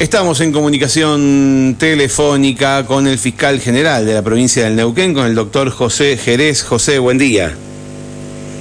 Estamos 0.00 0.40
en 0.40 0.52
comunicación 0.52 1.74
telefónica 1.76 2.86
con 2.86 3.08
el 3.08 3.18
fiscal 3.18 3.60
general 3.60 4.06
de 4.06 4.14
la 4.14 4.22
provincia 4.22 4.62
del 4.62 4.76
Neuquén, 4.76 5.12
con 5.12 5.26
el 5.26 5.34
doctor 5.34 5.70
José 5.70 6.16
Jerez. 6.16 6.62
José, 6.62 7.00
buen 7.00 7.18
día. 7.18 7.52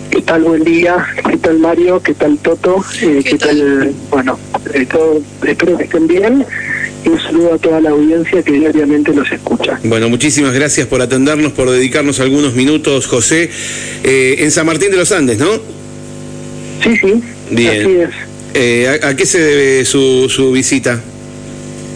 ¿Qué 0.09 0.23
tal? 0.23 0.41
Buen 0.41 0.63
día. 0.63 0.97
¿Qué 1.29 1.37
tal 1.37 1.59
Mario? 1.59 2.01
¿Qué 2.01 2.15
tal 2.15 2.39
Toto? 2.39 2.83
Eh, 3.03 3.21
¿Qué, 3.23 3.37
tal? 3.37 3.93
Bueno, 4.09 4.39
eh, 4.73 4.87
todo, 4.87 5.21
espero 5.45 5.77
que 5.77 5.83
estén 5.83 6.07
bien 6.07 6.43
y 7.05 7.09
un 7.09 7.21
saludo 7.21 7.53
a 7.53 7.57
toda 7.59 7.81
la 7.81 7.91
audiencia 7.91 8.41
que 8.41 8.53
diariamente 8.53 9.11
nos 9.13 9.31
escucha. 9.31 9.79
Bueno, 9.83 10.09
muchísimas 10.09 10.53
gracias 10.53 10.87
por 10.87 11.03
atendernos, 11.03 11.51
por 11.51 11.69
dedicarnos 11.69 12.19
algunos 12.19 12.55
minutos, 12.55 13.05
José. 13.05 13.51
Eh, 14.03 14.37
en 14.39 14.49
San 14.49 14.65
Martín 14.65 14.89
de 14.89 14.97
los 14.97 15.11
Andes, 15.11 15.37
¿no? 15.37 15.51
Sí, 16.83 16.97
sí. 16.97 17.21
Bien. 17.51 17.81
Así 17.81 17.95
es. 17.95 18.09
Eh, 18.55 18.99
¿a, 19.03 19.09
¿A 19.09 19.15
qué 19.15 19.27
se 19.27 19.39
debe 19.39 19.85
su, 19.85 20.27
su 20.29 20.51
visita? 20.51 20.99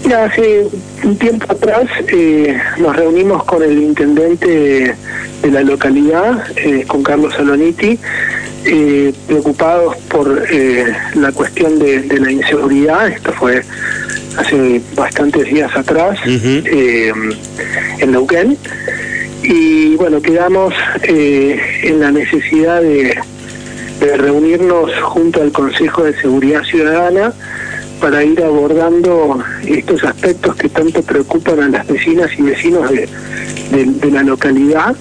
Ya 0.08 0.26
hace 0.26 0.68
un 1.04 1.18
tiempo 1.18 1.46
atrás 1.52 1.86
eh, 2.08 2.58
nos 2.80 2.96
reunimos 2.96 3.44
con 3.46 3.64
el 3.64 3.78
intendente 3.82 4.96
de 5.42 5.52
la 5.52 5.62
localidad, 5.62 6.44
eh, 6.58 6.84
con 6.88 7.04
Carlos 7.04 7.34
Saloniti, 7.36 7.98
eh, 8.66 9.14
preocupados 9.28 9.95
por 10.09 10.44
eh, 10.50 10.86
la 11.16 11.32
cuestión 11.32 11.80
de, 11.80 12.02
de 12.02 12.20
la 12.20 12.32
inseguridad. 12.32 13.08
Esto 13.09 13.32
fue 13.34 13.62
hace 14.38 14.82
bastantes 14.95 15.45
días 15.45 15.76
atrás 15.76 16.20
Ujú. 16.22 16.62
eh, 16.66 17.14
en 18.00 18.12
Neuquén. 18.12 18.58
Y 19.44 19.95
bueno, 19.95 20.22
quedamos 20.22 20.73
eh, 21.04 21.59
en 21.84 22.00
la 22.00 22.12
necesidad 22.12 22.81
de, 22.81 23.18
de 24.00 24.18
reunirnos 24.18 24.92
junto 25.04 25.42
al 25.42 25.52
Consejo 25.52 26.04
de 26.04 26.20
Seguridad 26.20 26.64
Ciudadana 26.64 27.34
para 28.02 28.23
ir 28.23 28.41
abordando 28.44 29.40
estos 29.66 30.04
aspectos 30.04 30.55
que 30.55 30.70
tanto 30.70 31.02
preocupan 31.04 31.59
a 31.62 31.70
las 31.70 31.88
vecinas 31.88 32.32
y 32.38 32.42
vecinos 32.42 32.90
de, 32.90 33.08
de- 33.72 33.86
de 33.86 34.12
la 34.12 34.23
localidad, 34.23 34.95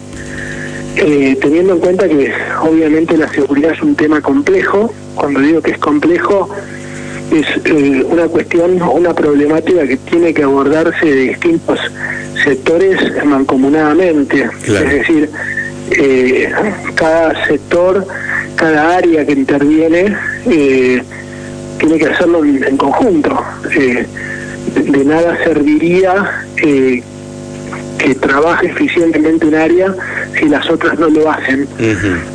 eh, 0.96 1.36
teniendo 1.40 1.72
en 1.74 1.78
cuenta 1.80 2.06
que 2.08 2.32
obviamente 2.62 3.16
la 3.16 3.28
seguridad 3.32 3.72
es 3.72 3.82
un 3.82 3.94
tema 3.96 4.20
complejo, 4.20 4.92
cuando 5.14 5.40
digo 5.40 5.62
que 5.62 5.72
es 5.72 5.78
complejo 5.78 6.48
es 7.32 7.46
eh, 7.64 8.04
una 8.10 8.26
cuestión, 8.26 8.82
una 8.82 9.14
problemática 9.14 9.86
que 9.86 9.96
tiene 9.98 10.34
que 10.34 10.42
abordarse 10.42 11.06
de 11.06 11.14
distintos 11.28 11.78
sectores 12.44 12.98
mancomunadamente, 13.24 14.48
Claro. 14.64 14.86
es 14.86 14.92
decir, 14.94 15.30
eh, 15.92 16.50
cada 16.96 17.46
sector, 17.46 18.04
cada 18.56 18.96
área 18.96 19.24
que 19.24 19.32
interviene, 19.32 20.16
eh, 20.46 21.02
tiene 21.80 21.98
que 21.98 22.06
hacerlo 22.06 22.44
en, 22.44 22.76
conjunto. 22.76 23.42
Eh, 23.74 24.06
de, 24.74 25.04
nada 25.04 25.36
serviría 25.44 26.44
eh, 26.62 27.02
que 27.98 28.14
trabaje 28.14 28.66
eficientemente 28.66 29.46
un 29.46 29.54
área 29.54 29.94
si 30.38 30.48
las 30.48 30.68
otras 30.70 30.98
no 30.98 31.08
lo 31.08 31.30
hacen. 31.30 31.66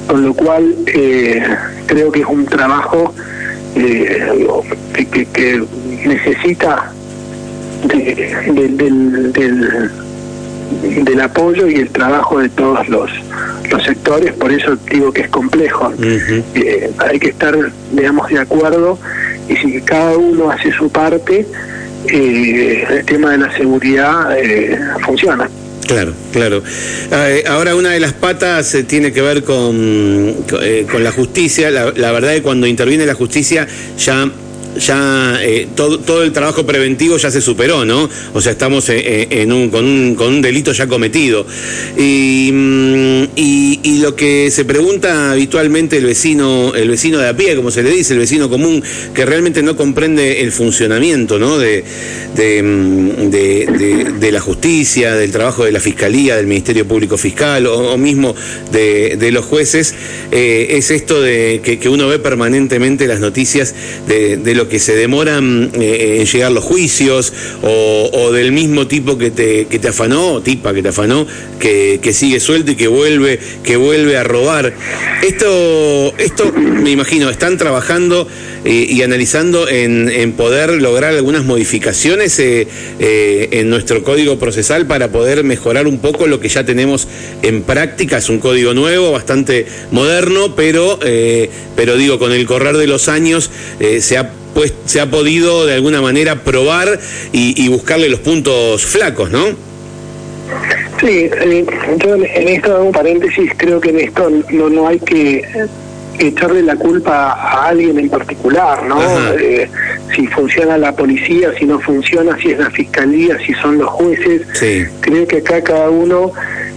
Con 0.08 0.23
lo 0.23 0.34
cual 0.34 0.76
eh, 0.88 1.44
creo 1.86 2.12
que 2.12 2.22
es 2.22 2.26
un 2.28 2.46
trabajo 2.46 3.14
eh, 3.76 4.48
que, 4.94 5.06
que- 5.06 5.26
que 5.28 5.64
necesita 6.06 6.92
de- 7.88 8.36
de- 8.54 8.68
del, 8.70 9.32
del, 9.34 9.92
del 11.06 11.22
apoyo 11.22 11.68
y 11.68 11.76
el 11.76 11.90
trabajo 11.90 12.40
de 12.40 12.50
todos 12.50 12.88
los, 12.90 13.12
los 13.70 13.84
sectores, 13.84 14.34
por 14.34 14.52
eso 14.52 14.78
digo 14.92 15.12
que 15.12 15.22
es 15.22 15.30
complejo. 15.30 15.92
Eh, 16.56 16.92
hay 16.98 17.20
que 17.20 17.30
estar, 17.30 17.56
digamos, 17.92 18.30
de 18.30 18.40
acuerdo 18.40 18.98
y 19.48 19.56
si 19.56 19.82
cada 19.82 20.18
uno 20.18 20.50
hace 20.50 20.72
su 20.72 20.90
parte, 20.90 21.46
eh, 22.08 22.86
el 22.90 23.06
tema 23.06 23.32
de 23.32 23.38
la 23.40 23.58
seguridad 23.58 24.38
eh, 24.38 24.80
funciona. 25.06 25.50
Claro, 25.88 26.14
claro. 26.32 26.64
Eh, 27.12 27.44
ahora 27.48 27.76
una 27.76 27.92
de 27.92 28.00
las 28.00 28.14
patas 28.14 28.73
eh, 28.73 28.84
tiene 28.84 29.12
que 29.12 29.22
ver 29.22 29.44
con, 29.44 30.36
con, 30.89 31.04
la 31.04 31.11
justicia. 31.11 31.70
La, 31.70 31.92
la 31.95 32.11
verdad 32.11 32.32
es 32.34 32.38
que 32.38 32.44
cuando 32.44 32.66
interviene 32.66 33.05
la 33.05 33.14
justicia 33.14 33.67
ya 33.98 34.30
ya 34.77 35.39
eh, 35.41 35.67
todo, 35.75 35.99
todo 35.99 36.23
el 36.23 36.31
trabajo 36.31 36.65
preventivo 36.65 37.17
ya 37.17 37.31
se 37.31 37.41
superó, 37.41 37.86
¿no? 37.86 38.09
O 38.33 38.41
sea, 38.41 38.52
estamos 38.52 38.87
eh, 38.89 38.97
eh, 38.97 39.27
en 39.41 39.52
un, 39.52 39.69
con, 39.69 39.86
un, 39.86 40.15
con 40.15 40.27
un 40.27 40.41
delito 40.41 40.71
ya 40.71 40.87
cometido. 40.87 41.45
Y, 41.97 42.52
mm, 42.53 43.23
y, 43.36 43.80
y 43.83 43.99
lo 43.99 44.15
que 44.15 44.52
se 44.52 44.65
pregunta 44.65 45.31
habitualmente 45.31 45.97
el 45.97 46.05
vecino, 46.05 46.73
el 46.75 46.89
vecino 46.89 47.19
de 47.19 47.30
a 47.30 47.36
pie, 47.36 47.55
como 47.55 47.71
se 47.71 47.83
le 47.83 47.91
dice, 47.91 48.13
el 48.13 48.19
vecino 48.19 48.49
común, 48.49 48.83
que 49.13 49.25
realmente 49.25 49.63
no 49.63 49.75
comprende 49.75 50.41
el 50.41 50.52
funcionamiento, 50.52 51.39
¿no? 51.39 51.57
De, 51.57 51.83
de, 52.36 52.63
mm, 52.63 53.30
de, 53.30 54.31
la 54.31 54.42
justicia, 54.42 55.15
del 55.15 55.31
trabajo 55.31 55.63
de 55.63 55.71
la 55.71 55.80
fiscalía, 55.80 56.36
del 56.36 56.47
Ministerio 56.47 56.86
Público 56.86 57.17
Fiscal 57.17 57.67
o, 57.67 57.97
mismo 57.97 58.36
de, 58.71 59.30
los 59.31 59.45
jueces, 59.45 59.93
es 60.31 60.92
esto 60.92 61.21
de 61.21 61.61
que, 61.63 61.80
que 61.80 61.89
uno 61.89 62.07
ve 62.07 62.19
permanentemente 62.19 63.07
las 63.07 63.19
noticias 63.19 63.73
de, 64.07 64.37
de 64.37 64.55
lo 64.55 64.64
que 64.67 64.80
se 64.80 64.95
demoran 64.95 65.71
eh, 65.76 66.17
en 66.20 66.26
llegar 66.26 66.52
los 66.52 66.64
juicios 66.64 67.33
o, 67.61 68.09
o 68.14 68.31
del 68.31 68.52
mismo 68.52 68.87
tipo 68.87 69.17
que 69.17 69.31
te, 69.31 69.65
que 69.65 69.80
te 69.80 69.89
afanó, 69.89 70.42
tipa 70.42 70.73
que 70.73 70.81
te 70.81 70.89
afanó, 70.89 71.26
que, 71.59 71.99
que 72.02 72.14
sigue 72.14 72.39
suelto 72.39 72.71
y 72.71 72.75
que 72.75 72.87
vuelve, 72.87 73.39
que 73.64 73.77
vuelve 73.77 74.17
a 74.17 74.23
robar. 74.23 74.73
Esto, 75.23 76.14
esto 76.17 76.52
me 76.52 76.92
imagino, 76.92 77.30
están 77.30 77.58
trabajando 77.58 78.27
eh, 78.65 78.87
y 78.89 79.03
analizando 79.03 79.70
en, 79.70 80.33
poder 80.33 80.81
lograr 80.81 81.14
algunas 81.14 81.45
modificaciones 81.45 82.39
eh, 82.39 82.67
eh, 82.99 83.49
en 83.52 83.70
nuestro 83.70 84.03
código 84.03 84.39
procesal 84.39 84.87
para 84.87 85.09
poder 85.09 85.43
mejorar 85.43 85.86
un 85.86 85.99
poco 85.99 86.26
lo 86.26 86.39
que 86.39 86.49
ya 86.49 86.65
tenemos 86.65 87.08
en 87.43 87.61
práctica. 87.61 88.17
Es 88.17 88.27
un 88.27 88.39
código 88.39 88.73
nuevo, 88.73 89.11
bastante 89.11 89.67
moderno, 89.92 90.55
pero, 90.55 90.99
pero 91.75 91.95
digo, 91.95 92.17
con 92.17 92.31
el 92.31 92.45
correr 92.48 92.75
de 92.77 92.87
los 92.87 93.08
años 93.08 93.52
se 93.99 94.17
ha 94.17 94.31
pues 94.55 94.73
se 94.86 95.02
ha 95.02 95.11
podido 95.11 95.65
de 95.65 95.73
alguna 95.73 96.02
manera 96.02 96.43
probar 96.43 96.99
y, 97.33 97.67
buscarle 97.67 98.08
los 98.09 98.21
puntos 98.21 98.83
flacos, 98.86 99.30
¿no? 99.30 99.48
Sí, 101.02 101.30
yo 102.04 102.15
en- 102.15 102.48
esto 102.48 102.73
hago 102.73 102.86
un 102.86 102.92
paréntesis, 102.93 103.52
creo 103.58 103.81
que 103.81 103.89
en 103.89 103.99
esto 103.99 104.31
no, 104.52 104.70
no 104.70 104.87
hay 104.87 104.99
que 104.99 105.43
echarle 106.20 106.61
la 106.61 106.76
culpa 106.76 107.33
a 107.33 107.67
alguien 107.67 107.99
en 107.99 108.09
particular, 108.09 108.83
¿no? 108.83 109.02
Eh, 109.39 109.70
si 110.15 110.27
funciona 110.27 110.77
la 110.77 110.95
policía, 110.95 111.53
si 111.58 111.65
no 111.65 111.80
funciona, 111.80 112.37
si 112.37 112.52
es 112.52 112.59
la 112.59 112.70
fiscalía, 112.70 113.37
si 113.45 113.53
son 113.55 113.77
los 113.77 113.89
jueces. 113.89 114.42
Sí. 114.54 114.86
Creo 115.02 115.27
que 115.27 115.37
acá 115.37 115.61
cada 115.64 115.89
uno 115.89 116.31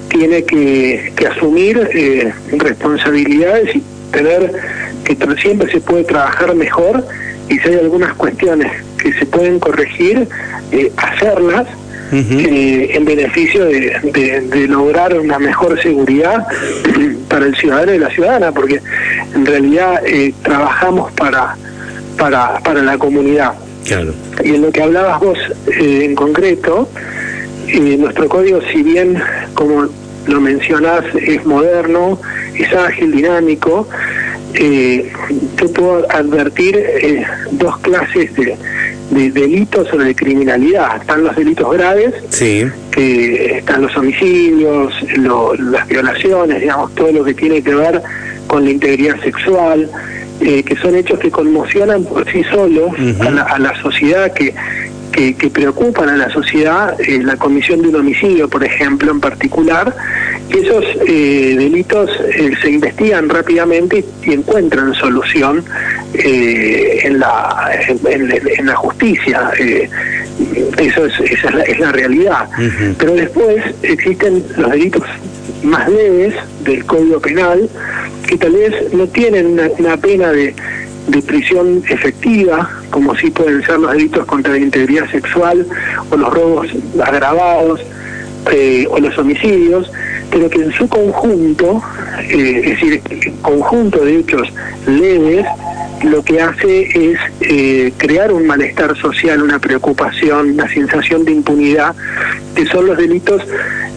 tiene 0.08 0.44
que, 0.44 1.12
que 1.16 1.26
asumir 1.26 1.88
eh, 1.94 2.32
responsabilidades 2.56 3.76
y 3.76 3.82
tener 4.10 4.52
que 5.04 5.16
siempre 5.40 5.70
se 5.70 5.80
puede 5.80 6.04
trabajar 6.04 6.54
mejor 6.54 7.04
y 7.48 7.58
si 7.58 7.68
hay 7.68 7.76
algunas 7.76 8.14
cuestiones 8.14 8.70
que 9.02 9.12
se 9.12 9.26
pueden 9.26 9.58
corregir, 9.58 10.28
eh, 10.72 10.92
hacerlas 10.96 11.66
Eh, 12.10 12.90
en 12.94 13.04
beneficio 13.04 13.66
de, 13.66 13.96
de- 14.12 14.40
de 14.40 14.66
lograr 14.68 15.18
una 15.18 15.38
mejor 15.38 15.80
seguridad 15.82 16.46
para 17.28 17.46
el 17.46 17.54
ciudadano 17.56 17.92
y 17.94 17.98
la 17.98 18.08
ciudadana, 18.10 18.52
porque 18.52 18.80
en 19.34 19.44
realidad 19.44 20.00
eh, 20.06 20.32
trabajamos 20.42 21.12
para, 21.12 21.56
para, 22.16 22.60
para 22.60 22.82
la 22.82 22.96
comunidad. 22.96 23.52
Claro. 23.86 24.14
Y 24.42 24.54
en 24.54 24.62
lo 24.62 24.70
que 24.72 24.82
hablabas 24.82 25.20
vos 25.20 25.38
eh, 25.66 26.04
en 26.04 26.14
concreto, 26.14 26.88
eh, 27.68 27.96
nuestro 27.98 28.28
código, 28.28 28.60
si 28.72 28.82
bien, 28.82 29.20
como 29.54 29.86
lo 30.26 30.40
mencionás, 30.40 31.04
es 31.14 31.44
moderno, 31.44 32.18
es 32.54 32.72
ágil, 32.72 33.12
dinámico, 33.12 33.86
eh, 34.54 35.12
yo 35.60 35.72
puedo 35.72 36.06
advertir 36.10 36.74
eh, 36.76 37.24
dos 37.52 37.76
clases 37.78 38.34
de, 38.34 38.56
de 39.10 39.30
delitos 39.30 39.88
o 39.92 39.96
de 39.98 40.14
criminalidad. 40.14 40.96
Están 41.00 41.24
los 41.24 41.34
delitos 41.36 41.72
graves, 41.72 42.14
Sí. 42.30 42.64
que 42.90 43.58
están 43.58 43.82
los 43.82 43.96
homicidios, 43.96 44.92
lo- 45.16 45.54
las 45.54 45.86
violaciones, 45.88 46.60
digamos, 46.60 46.94
todo 46.94 47.10
lo 47.12 47.24
que 47.24 47.34
tiene 47.34 47.62
que 47.62 47.74
ver 47.74 48.02
con 48.46 48.64
la 48.64 48.70
integridad 48.70 49.20
sexual, 49.22 49.90
eh, 50.40 50.62
que 50.62 50.76
son 50.76 50.94
hechos 50.94 51.18
que 51.18 51.30
conmocionan 51.30 52.04
por 52.04 52.30
sí 52.30 52.42
solos 52.50 52.92
a, 53.20 53.30
la, 53.30 53.42
a 53.42 53.58
la 53.58 53.80
sociedad, 53.82 54.32
que, 54.32 54.54
que, 55.12 55.34
que 55.34 55.50
preocupan 55.50 56.08
a 56.10 56.16
la 56.16 56.30
sociedad, 56.30 56.94
eh, 57.00 57.20
la 57.22 57.36
comisión 57.36 57.82
de 57.82 57.88
un 57.88 57.96
homicidio, 57.96 58.48
por 58.48 58.62
ejemplo, 58.62 59.10
en 59.10 59.20
particular, 59.20 59.94
y 60.50 60.58
esos 60.64 60.84
eh, 61.06 61.54
delitos 61.58 62.10
eh, 62.34 62.52
se 62.62 62.70
investigan 62.70 63.28
rápidamente 63.28 64.04
y 64.24 64.32
encuentran 64.32 64.94
solución 64.94 65.64
eh, 66.24 67.00
en, 67.04 67.18
la, 67.18 67.70
en, 68.04 68.66
la 68.66 68.76
justicia. 68.76 69.50
eh, 69.58 69.88
eso 70.78 71.06
es, 71.06 71.18
esa 71.20 71.48
es 71.48 71.54
la, 71.54 71.62
es 71.64 71.78
la 71.80 71.92
realidad. 71.92 72.48
Pero 72.98 73.14
después 73.14 73.64
existen 73.82 74.44
los 74.56 74.70
delitos 74.70 75.02
más 75.62 75.88
leves 75.88 76.34
del 76.64 76.84
Código 76.84 77.20
Penal 77.20 77.68
que 78.26 78.36
tal 78.36 78.52
vez 78.52 78.92
no 78.92 79.06
tienen 79.08 79.46
una, 79.46 79.68
una 79.78 79.96
pena 79.96 80.30
de, 80.30 80.54
de 81.08 81.22
prisión 81.22 81.82
efectiva, 81.88 82.70
como 82.90 83.16
sí 83.16 83.30
pueden 83.30 83.64
ser 83.64 83.78
los 83.78 83.92
delitos 83.92 84.24
contra 84.26 84.52
la 84.52 84.58
integridad 84.58 85.10
sexual 85.10 85.66
o 86.10 86.16
los 86.16 86.32
robos 86.32 86.68
agravados 87.04 87.80
eh, 88.52 88.86
o 88.90 88.98
los 89.00 89.16
homicidios, 89.18 89.90
pero 90.30 90.48
que 90.48 90.62
en 90.62 90.72
su 90.72 90.86
conjunto, 90.88 91.82
eh, 92.30 92.62
es 92.64 92.70
decir, 92.80 93.02
conjunto 93.42 94.04
de 94.04 94.20
hechos 94.20 94.48
leves, 94.86 95.46
lo 96.04 96.22
que 96.22 96.40
hace 96.40 96.82
es 96.82 97.18
eh, 97.40 97.92
crear 97.96 98.32
un 98.32 98.46
malestar 98.46 98.96
social, 98.96 99.42
una 99.42 99.58
preocupación, 99.58 100.52
una 100.52 100.68
sensación 100.68 101.24
de 101.24 101.32
impunidad, 101.32 101.94
que 102.54 102.66
son 102.66 102.86
los 102.86 102.96
delitos 102.96 103.42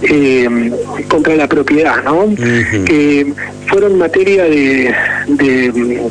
eh, 0.03 0.71
contra 1.07 1.35
la 1.35 1.47
propiedad, 1.47 2.03
¿no? 2.03 2.33
Que 2.35 3.33
fueron 3.67 3.97
materia 3.97 4.43
de, 4.45 4.93
de, 5.27 6.09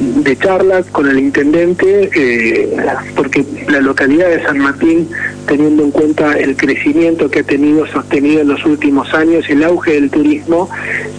de 0.00 0.38
charla 0.38 0.82
con 0.84 1.08
el 1.08 1.18
intendente, 1.18 2.10
eh, 2.14 2.76
porque 3.16 3.44
la 3.68 3.80
localidad 3.80 4.28
de 4.28 4.42
San 4.44 4.58
Martín, 4.58 5.08
teniendo 5.46 5.84
en 5.84 5.90
cuenta 5.90 6.32
el 6.34 6.56
crecimiento 6.56 7.28
que 7.30 7.40
ha 7.40 7.44
tenido 7.44 7.86
sostenido 7.88 8.42
en 8.42 8.48
los 8.48 8.64
últimos 8.64 9.12
años, 9.12 9.44
el 9.48 9.64
auge 9.64 9.92
del 9.92 10.10
turismo 10.10 10.70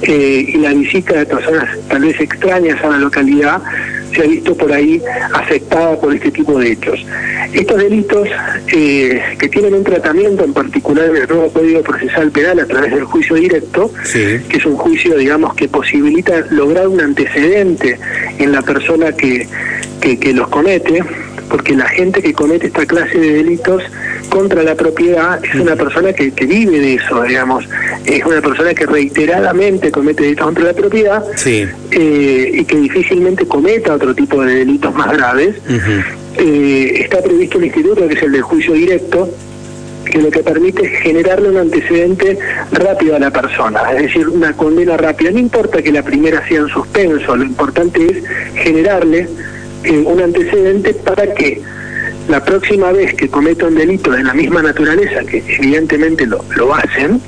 y 0.02 0.58
la 0.58 0.74
visita 0.74 1.14
de 1.16 1.26
personas 1.26 1.78
tal 1.90 2.04
vez 2.04 2.20
extrañas 2.22 2.82
a 2.84 2.90
la 2.90 2.98
localidad, 2.98 3.62
se 4.14 4.22
ha 4.22 4.28
visto 4.28 4.56
por 4.56 4.72
ahí 4.72 5.02
afectada 5.34 6.00
por 6.00 6.14
este 6.14 6.32
tipo 6.32 6.60
de 6.60 6.72
hechos. 6.72 7.06
Estos 7.54 7.78
delitos 7.78 8.28
eh, 8.74 9.22
que 9.40 9.50
tienen 9.50 9.74
un 9.74 9.84
tratamiento 9.84 10.44
en 10.44 10.54
particular 10.54 11.06
en 11.10 11.18
el 11.18 11.28
nuevo 11.28 11.50
Código 11.52 11.82
Procesal 11.82 12.32
Penal 12.32 12.60
a 12.60 12.66
través 12.66 12.94
del 12.94 13.06
juicio 13.06 13.36
directo, 13.36 13.92
que 14.14 14.58
es 14.58 14.66
un 14.66 14.76
juicio, 14.76 15.18
digamos, 15.18 15.56
que 15.56 15.68
posibilita 15.68 16.46
lograr 16.52 16.88
un 16.88 17.02
antecedente 17.02 18.00
en 18.40 18.52
la 18.52 18.62
persona 18.62 19.12
que, 19.12 19.48
que, 20.02 20.20
que 20.20 20.34
los 20.34 20.48
comete, 20.50 21.04
porque 21.50 21.76
la 21.76 21.88
gente 21.88 22.22
que 22.22 22.34
comete 22.34 22.68
esta 22.68 22.86
clase 22.86 23.18
de 23.18 23.34
delitos 23.34 23.84
contra 24.28 24.64
la 24.64 24.76
propiedad 24.76 25.44
es 25.44 25.56
una 25.56 25.76
persona 25.76 26.14
que, 26.14 26.32
que 26.32 26.46
vive 26.46 26.80
de 26.80 26.94
eso, 26.96 27.24
digamos, 27.24 27.68
es 28.06 28.26
una 28.26 28.42
persona 28.42 28.74
que 28.74 28.86
reiteradamente 28.86 29.92
comete 29.92 30.24
delitos 30.24 30.46
contra 30.46 30.66
la 30.66 30.74
propiedad 30.74 31.24
eh, 31.92 32.52
y 32.54 32.66
que 32.66 32.78
difícilmente 32.78 33.46
cometa 33.46 33.94
otro 33.94 34.14
tipo 34.14 34.44
de 34.44 34.56
delitos 34.56 34.94
más 34.96 35.12
graves. 35.12 35.56
eh, 36.38 37.02
está 37.02 37.22
previsto 37.22 37.58
un 37.58 37.66
instituto 37.66 38.08
que 38.08 38.14
es 38.14 38.24
el 38.24 38.32
del 38.32 38.42
juicio 38.44 38.74
directo, 38.74 39.30
que 40.06 40.22
lo 40.22 40.32
que 40.32 40.40
permite 40.40 40.86
es 40.86 41.02
generarle 41.02 41.50
un 41.50 41.58
antecedente 41.58 42.38
rápido 42.72 43.16
a 43.16 43.20
la 43.20 43.32
persona, 43.32 43.92
es 43.94 44.04
decir, 44.04 44.28
una 44.30 44.54
condena 44.54 44.98
rápida. 44.98 45.32
No 45.32 45.40
importa 45.40 45.82
que 45.82 45.92
la 45.92 46.04
primera 46.04 46.48
sea 46.48 46.60
en 46.60 46.68
suspenso, 46.70 47.36
lo 47.36 47.44
importante 47.44 48.06
es 48.06 48.24
generarle 48.56 49.28
eh, 49.84 50.04
un 50.06 50.22
antecedente 50.22 50.94
para 50.94 51.34
que 51.34 51.62
la 52.28 52.44
próxima 52.44 52.92
vez 52.92 53.14
que 53.14 53.30
cometa 53.30 53.68
un 53.68 53.76
delito 53.76 54.12
de 54.12 54.24
la 54.24 54.34
misma 54.34 54.62
naturaleza, 54.62 55.22
que 55.24 55.44
evidentemente 55.60 56.26
lo, 56.26 56.44
lo 56.56 56.74
hacen, 56.76 57.22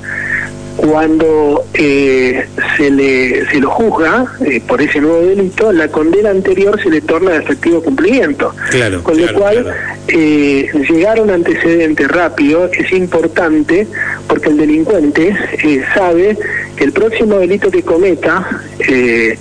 cuando 0.76 1.64
eh, 1.74 2.46
se 2.76 2.90
le 2.90 3.44
se 3.50 3.60
lo 3.60 3.70
juzga 3.70 4.24
eh, 4.46 4.62
por 4.66 4.80
ese 4.80 5.00
nuevo 5.00 5.20
delito, 5.26 5.72
la 5.72 5.88
condena 5.88 6.30
anterior 6.30 6.80
se 6.82 6.88
le 6.88 7.00
torna 7.02 7.32
de 7.32 7.38
efectivo 7.38 7.82
cumplimiento. 7.82 8.54
Claro, 8.70 9.02
Con 9.02 9.16
claro, 9.16 9.32
lo 9.32 9.38
cual, 9.38 9.62
claro. 9.62 9.78
eh, 10.08 10.70
llegar 10.88 11.18
a 11.18 11.22
un 11.22 11.30
antecedente 11.30 12.08
rápido 12.08 12.70
es 12.72 12.90
importante 12.92 13.86
porque 14.26 14.48
el 14.48 14.56
delincuente 14.56 15.36
eh, 15.62 15.84
sabe 15.94 16.38
que 16.76 16.84
el 16.84 16.92
próximo 16.92 17.38
delito 17.38 17.70
que 17.70 17.82
cometa, 17.82 18.48
eh, 18.78 19.36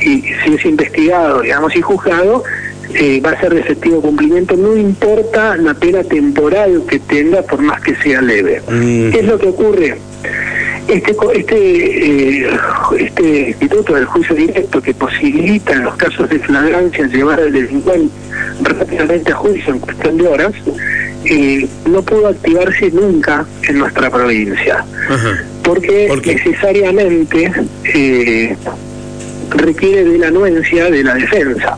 y 0.00 0.22
si 0.22 0.54
es 0.54 0.64
investigado, 0.64 1.42
digamos, 1.42 1.74
y 1.76 1.82
juzgado, 1.82 2.44
eh, 2.94 3.20
va 3.20 3.30
a 3.30 3.40
ser 3.40 3.54
de 3.54 3.60
efectivo 3.60 4.00
cumplimiento, 4.00 4.56
no 4.56 4.76
importa 4.76 5.56
la 5.56 5.74
pena 5.74 6.02
temporal 6.02 6.82
que 6.88 6.98
tenga, 6.98 7.42
por 7.42 7.60
más 7.60 7.80
que 7.80 7.94
sea 7.96 8.20
leve. 8.20 8.62
Mm. 8.68 9.10
¿Qué 9.10 9.20
es 9.20 9.24
lo 9.24 9.38
que 9.38 9.48
ocurre? 9.48 9.98
Este, 10.88 11.14
este, 11.34 12.44
eh, 12.44 12.50
este 12.98 13.48
instituto 13.50 13.94
del 13.94 14.06
juicio 14.06 14.34
directo 14.34 14.80
que 14.80 14.94
posibilita 14.94 15.74
en 15.74 15.84
los 15.84 15.96
casos 15.96 16.30
de 16.30 16.38
flagrancia 16.38 17.06
llevar 17.06 17.40
al 17.40 17.52
delincuente 17.52 18.14
rápidamente 18.62 19.32
a 19.32 19.36
juicio 19.36 19.74
en 19.74 19.80
cuestión 19.80 20.16
de 20.16 20.26
horas, 20.26 20.52
eh, 21.24 21.68
no 21.90 22.02
pudo 22.02 22.28
activarse 22.28 22.90
nunca 22.90 23.44
en 23.68 23.78
nuestra 23.78 24.10
provincia, 24.10 24.84
Ajá. 25.08 25.44
porque 25.62 26.08
necesariamente 26.24 27.52
eh, 27.94 28.56
requiere 29.50 30.04
de 30.04 30.18
la 30.18 30.28
anuencia 30.28 30.90
de 30.90 31.04
la 31.04 31.14
defensa. 31.14 31.76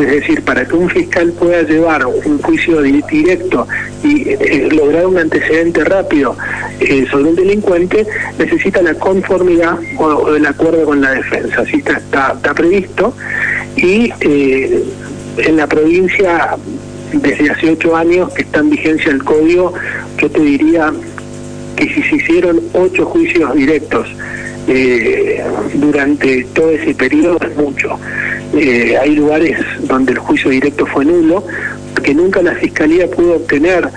Es 0.00 0.06
decir, 0.10 0.42
para 0.42 0.64
que 0.66 0.74
un 0.74 0.88
fiscal 0.88 1.30
pueda 1.32 1.62
llevar 1.62 2.06
un 2.06 2.38
juicio 2.40 2.80
di- 2.80 3.02
directo 3.10 3.66
y 4.02 4.30
eh, 4.30 4.68
lograr 4.72 5.06
un 5.06 5.18
antecedente 5.18 5.84
rápido 5.84 6.36
eh, 6.80 7.06
sobre 7.10 7.24
un 7.30 7.36
delincuente, 7.36 8.06
necesita 8.38 8.80
la 8.80 8.94
conformidad 8.94 9.78
o, 9.98 10.34
el 10.34 10.46
acuerdo 10.46 10.84
con 10.86 11.02
la 11.02 11.10
defensa. 11.12 11.60
Así 11.60 11.76
está, 11.76 11.98
está, 11.98 12.54
previsto. 12.54 13.14
Y 13.76 14.10
eh, 14.20 14.84
en 15.38 15.56
la 15.56 15.66
provincia, 15.66 16.56
desde 17.12 17.50
hace 17.50 17.70
ocho 17.72 17.94
años 17.94 18.32
que 18.32 18.42
está 18.42 18.60
en 18.60 18.70
vigencia 18.70 19.10
el 19.12 19.22
código, 19.22 19.74
yo 20.18 20.30
te 20.30 20.40
diría 20.40 20.92
que 21.76 21.84
si 21.92 22.02
se 22.02 22.16
hicieron 22.16 22.60
ocho 22.72 23.04
juicios 23.04 23.54
directos 23.54 24.08
durante 25.74 26.44
todo 26.54 26.70
ese 26.70 26.94
periodo 26.94 27.38
es 27.42 27.56
mucho. 27.56 27.98
Eh, 28.54 28.96
hay 29.00 29.14
lugares 29.14 29.58
donde 29.82 30.12
el 30.12 30.18
juicio 30.18 30.50
directo 30.50 30.86
fue 30.86 31.04
nulo, 31.04 31.44
porque 31.94 32.14
nunca 32.14 32.42
la 32.42 32.54
Fiscalía 32.54 33.08
pudo 33.08 33.36
obtener 33.36 33.88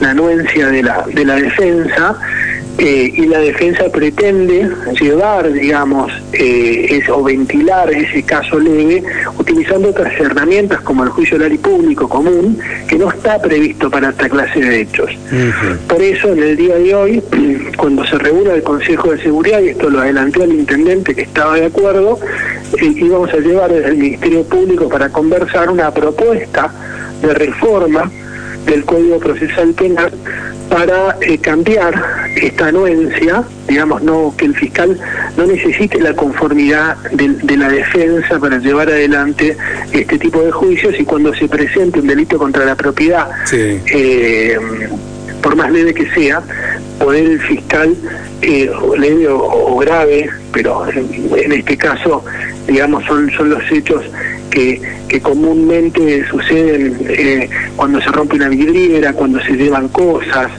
la 0.00 0.10
anuencia 0.10 0.68
de 0.68 0.82
la, 0.82 1.06
de 1.12 1.24
la 1.24 1.36
defensa 1.36 2.18
eh, 2.78 3.12
y 3.14 3.26
la 3.26 3.38
defensa 3.38 3.84
pretende 3.92 4.68
llevar, 5.00 5.52
digamos, 5.52 6.10
eh, 6.32 6.86
es- 6.90 7.08
o 7.08 7.22
ventilar 7.22 7.92
ese 7.92 8.22
caso 8.22 8.58
leve 8.58 9.02
utilizando 9.38 9.90
otras 9.90 10.12
herramientas 10.18 10.80
como 10.80 11.04
el 11.04 11.10
juicio 11.10 11.36
oral 11.36 11.52
y 11.52 11.58
público 11.58 12.08
común, 12.08 12.58
que 12.88 12.96
no 12.96 13.10
está 13.10 13.40
previsto 13.40 13.90
para 13.90 14.08
esta 14.10 14.28
clase 14.28 14.58
de 14.60 14.80
hechos. 14.80 15.10
Por 15.86 16.02
eso, 16.02 16.32
en 16.32 16.42
el 16.42 16.56
día 16.56 16.76
de 16.76 16.94
hoy, 16.94 17.22
cuando 17.76 18.04
se 18.06 18.18
reúna 18.18 18.54
el 18.54 18.62
Consejo 18.62 19.12
de 19.12 19.22
Seguridad, 19.22 19.60
y 19.60 19.68
esto 19.68 19.90
lo 19.90 20.00
adelantó 20.00 20.42
el 20.42 20.52
intendente 20.52 21.14
que 21.14 21.22
estaba 21.22 21.56
de 21.56 21.66
acuerdo, 21.66 22.18
eh, 22.80 22.86
íbamos 22.96 23.32
a 23.32 23.36
llevar 23.36 23.70
desde 23.72 23.88
el 23.90 23.98
Ministerio 23.98 24.42
Público 24.44 24.88
para 24.88 25.08
conversar 25.10 25.70
una 25.70 25.92
propuesta 25.92 26.72
de 27.20 27.34
reforma 27.34 28.10
del 28.66 28.84
Código 28.84 29.18
Procesal 29.18 29.72
Penal 29.74 30.10
para 30.68 31.16
eh, 31.20 31.38
cambiar 31.38 31.94
esta 32.36 32.68
anuencia, 32.68 33.42
digamos, 33.68 34.02
no 34.02 34.34
que 34.36 34.46
el 34.46 34.54
fiscal 34.54 34.98
no 35.36 35.46
necesite 35.46 36.00
la 36.00 36.14
conformidad 36.14 36.96
de, 37.12 37.28
de 37.28 37.56
la 37.56 37.68
defensa 37.68 38.38
para 38.38 38.58
llevar 38.58 38.88
adelante 38.88 39.56
este 39.92 40.18
tipo 40.18 40.40
de 40.42 40.50
juicios 40.50 40.94
y 40.98 41.04
cuando 41.04 41.34
se 41.34 41.46
presente 41.48 42.00
un 42.00 42.06
delito 42.06 42.38
contra 42.38 42.64
la 42.64 42.74
propiedad 42.74 43.28
Sí. 43.44 43.80
eh, 43.92 44.58
por 45.42 45.56
más 45.56 45.70
leve 45.72 45.92
que 45.92 46.08
sea, 46.12 46.40
poder 47.00 47.24
el 47.24 47.40
fiscal, 47.40 47.94
eh, 48.42 48.70
o 48.70 48.94
leve 48.96 49.26
o, 49.28 49.38
o 49.42 49.76
grave, 49.78 50.30
pero 50.52 50.88
en, 50.88 51.08
en 51.36 51.52
este 51.52 51.76
caso, 51.76 52.24
digamos, 52.68 53.04
son, 53.06 53.28
son 53.32 53.50
los 53.50 53.62
hechos 53.72 54.04
que, 54.52 54.80
que 55.08 55.20
comúnmente 55.20 56.24
suceden 56.28 56.98
eh, 57.08 57.48
cuando 57.74 58.00
se 58.00 58.08
rompe 58.10 58.36
una 58.36 58.48
vidriera, 58.48 59.12
cuando 59.14 59.40
se 59.42 59.52
llevan 59.52 59.88
cosas, 59.88 60.50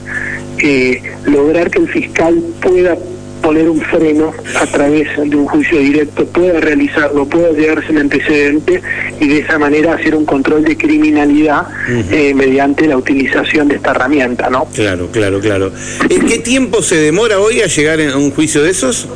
eh, 0.58 1.00
lograr 1.26 1.70
que 1.70 1.78
el 1.78 1.88
fiscal 1.88 2.42
pueda 2.60 2.96
poner 3.40 3.68
un 3.68 3.80
freno 3.80 4.32
a 4.58 4.66
través 4.66 5.06
de 5.16 5.36
un 5.36 5.46
juicio 5.46 5.78
directo, 5.78 6.24
pueda 6.26 6.60
realizarlo, 6.60 7.26
pueda 7.26 7.52
llegarse 7.52 7.92
un 7.92 7.98
antecedente 7.98 8.80
y 9.20 9.28
de 9.28 9.38
esa 9.40 9.58
manera 9.58 9.94
hacer 9.94 10.14
un 10.16 10.24
control 10.24 10.64
de 10.64 10.76
criminalidad 10.78 11.66
eh, 12.10 12.32
mediante 12.34 12.86
la 12.86 12.96
utilización 12.96 13.68
de 13.68 13.76
esta 13.76 13.90
herramienta, 13.90 14.48
¿no? 14.48 14.64
Claro, 14.74 15.08
claro, 15.12 15.40
claro. 15.40 15.72
¿En 16.08 16.26
qué 16.26 16.38
tiempo 16.38 16.82
se 16.82 16.96
demora 16.96 17.38
hoy 17.38 17.60
a 17.60 17.66
llegar 17.66 18.00
a 18.00 18.16
un 18.16 18.30
juicio 18.30 18.62
de 18.62 18.70
esos? 18.70 19.06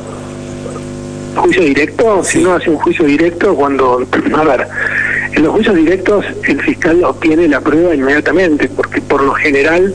Juicio 1.35 1.63
directo, 1.63 2.23
si 2.23 2.41
no 2.43 2.53
hace 2.53 2.69
un 2.69 2.77
juicio 2.77 3.05
directo, 3.05 3.55
cuando, 3.55 4.05
a 4.35 4.43
ver, 4.43 4.67
en 5.33 5.43
los 5.43 5.53
juicios 5.53 5.75
directos 5.75 6.25
el 6.47 6.61
fiscal 6.61 7.03
obtiene 7.03 7.47
la 7.47 7.61
prueba 7.61 7.93
inmediatamente, 7.95 8.67
porque 8.75 8.99
por 9.01 9.21
lo 9.23 9.33
general 9.33 9.93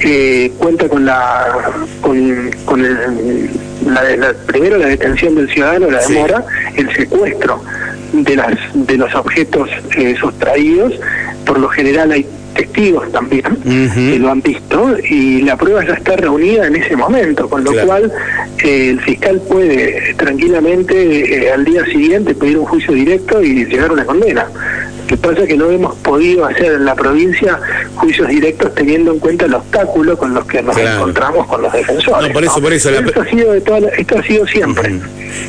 eh, 0.00 0.52
cuenta 0.58 0.88
con 0.88 1.04
la, 1.06 1.70
con, 2.00 2.50
con 2.64 2.84
el, 2.84 3.50
la, 3.86 4.16
la- 4.16 4.34
primero 4.46 4.76
la 4.78 4.86
detención 4.88 5.34
del 5.34 5.48
ciudadano, 5.50 5.90
la 5.90 6.00
Sí. 6.02 6.12
demora, 6.12 6.44
el 6.76 6.94
secuestro 6.94 7.62
de 8.12 8.36
las 8.36 8.54
de 8.74 8.96
los 8.96 9.14
objetos 9.14 9.68
eh, 9.96 10.14
sustraídos, 10.20 10.92
por 11.46 11.58
lo 11.58 11.68
general 11.68 12.12
hay 12.12 12.26
testigos 12.54 13.10
también 13.12 13.44
Ujú. 13.46 13.94
que 14.12 14.18
lo 14.18 14.30
han 14.30 14.40
visto 14.40 14.96
y 15.08 15.42
la 15.42 15.56
prueba 15.56 15.84
ya 15.84 15.94
está 15.94 16.16
reunida 16.16 16.66
en 16.66 16.76
ese 16.76 16.96
momento, 16.96 17.48
con 17.48 17.64
lo 17.64 17.72
Claro. 17.72 17.86
cual 17.88 18.12
eh, 18.64 18.90
el 18.90 19.00
fiscal 19.00 19.40
puede 19.48 20.14
tranquilamente 20.16 21.46
eh, 21.46 21.52
al 21.52 21.64
día 21.64 21.84
siguiente 21.86 22.34
pedir 22.34 22.58
un 22.58 22.66
juicio 22.66 22.92
directo 22.94 23.42
y 23.42 23.64
llegar 23.66 23.90
a 23.90 23.92
una 23.94 24.04
condena. 24.04 24.46
Que 25.14 25.28
pasa 25.28 25.42
es 25.42 25.48
que 25.48 25.56
no 25.56 25.70
hemos 25.70 25.94
podido 25.96 26.44
hacer 26.44 26.72
en 26.72 26.84
la 26.84 26.94
provincia 26.94 27.60
juicios 27.94 28.28
directos 28.28 28.74
teniendo 28.74 29.12
en 29.12 29.18
cuenta 29.20 29.44
el 29.44 29.54
obstáculo 29.54 30.18
con 30.18 30.34
los 30.34 30.44
que 30.46 30.60
nos 30.62 30.76
encontramos 30.76 31.46
con 31.46 31.62
los 31.62 31.72
defensores. 31.72 32.28
No, 32.28 32.32
por 32.32 32.44
eso, 32.44 32.60
por 32.60 32.72
eso. 32.72 32.90
esto, 32.90 33.20
ha 33.20 33.30
sido 33.30 33.52
de 33.52 33.60
toda 33.60 33.88
esto 33.96 34.18
ha 34.18 34.22
sido 34.24 34.46
siempre. 34.46 34.98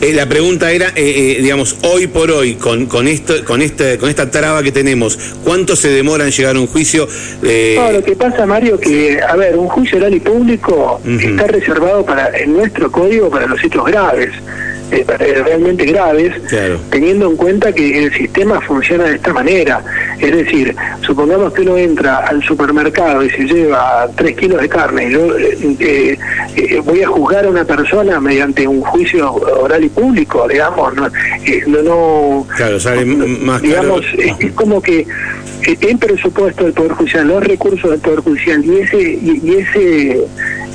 Eh, 0.01 0.13
la 0.13 0.27
pregunta 0.27 0.71
era, 0.71 0.91
eh, 0.95 1.37
digamos, 1.41 1.77
hoy 1.83 2.07
por 2.07 2.29
hoy, 2.31 2.55
con, 2.55 2.85
con, 2.85 3.07
esto, 3.07 3.43
con, 3.45 3.61
este, 3.61 3.97
con 3.97 4.09
esta 4.09 4.29
traba 4.29 4.61
que 4.61 4.71
tenemos, 4.71 5.17
¿cuánto 5.43 5.75
se 5.75 5.89
demora 5.89 6.25
en 6.25 6.31
llegar 6.31 6.55
a 6.55 6.59
un 6.59 6.67
juicio? 6.67 7.07
No, 7.41 7.91
lo 7.91 8.03
que 8.03 8.15
pasa, 8.15 8.45
Mario, 8.45 8.79
que, 8.79 9.19
a 9.21 9.35
ver, 9.35 9.57
un 9.57 9.67
juicio 9.67 9.97
oral 9.97 10.13
y 10.13 10.19
público 10.19 11.01
está 11.05 11.47
reservado 11.47 12.05
para 12.05 12.35
en 12.37 12.53
nuestro 12.53 12.91
código 12.91 13.29
para 13.29 13.47
los 13.47 13.63
hechos 13.63 13.85
graves. 13.85 14.31
Eh, 14.91 15.03
realmente 15.07 15.83
graves, 15.85 16.33
teniendo 16.91 17.29
en 17.31 17.35
cuenta 17.35 17.73
que 17.73 18.03
el 18.03 18.13
sistema 18.13 18.61
funciona 18.61 19.05
de 19.05 19.15
esta 19.15 19.33
manera. 19.33 19.83
Es 20.19 20.31
decir, 20.31 20.75
supongamos 21.01 21.53
que 21.53 21.63
uno 21.63 21.75
entra 21.77 22.17
al 22.17 22.43
supermercado 22.43 23.23
y 23.23 23.29
se 23.31 23.45
lleva 23.45 24.07
tres 24.15 24.37
kilos 24.37 24.61
de 24.61 24.69
carne, 24.69 25.07
y 25.07 25.11
yo 25.11 25.37
eh, 25.37 26.17
eh, 26.55 26.81
voy 26.85 27.01
a 27.01 27.07
juzgar 27.07 27.45
a 27.45 27.49
una 27.49 27.65
persona 27.65 28.19
mediante 28.19 28.67
un 28.67 28.81
juicio 28.81 29.33
oral 29.33 29.83
y 29.83 29.89
público, 29.89 30.47
digamos, 30.47 30.93
no, 30.93 31.09
no, 31.83 32.47
claro, 32.55 32.79
sale 32.79 33.05
más 33.05 33.61
digamos, 33.63 34.05
es, 34.17 34.51
como 34.53 34.81
que 34.81 35.07
el 35.63 35.97
presupuesto 35.97 36.63
del 36.63 36.73
Poder 36.73 36.91
Judicial, 36.91 37.27
los 37.27 37.43
recursos 37.43 37.89
del 37.89 37.99
Poder 37.99 38.19
Judicial 38.19 38.63
y 38.63 38.77
ese, 38.81 39.01
y 39.01 39.55
ese 39.57 40.11
eh, 40.11 40.27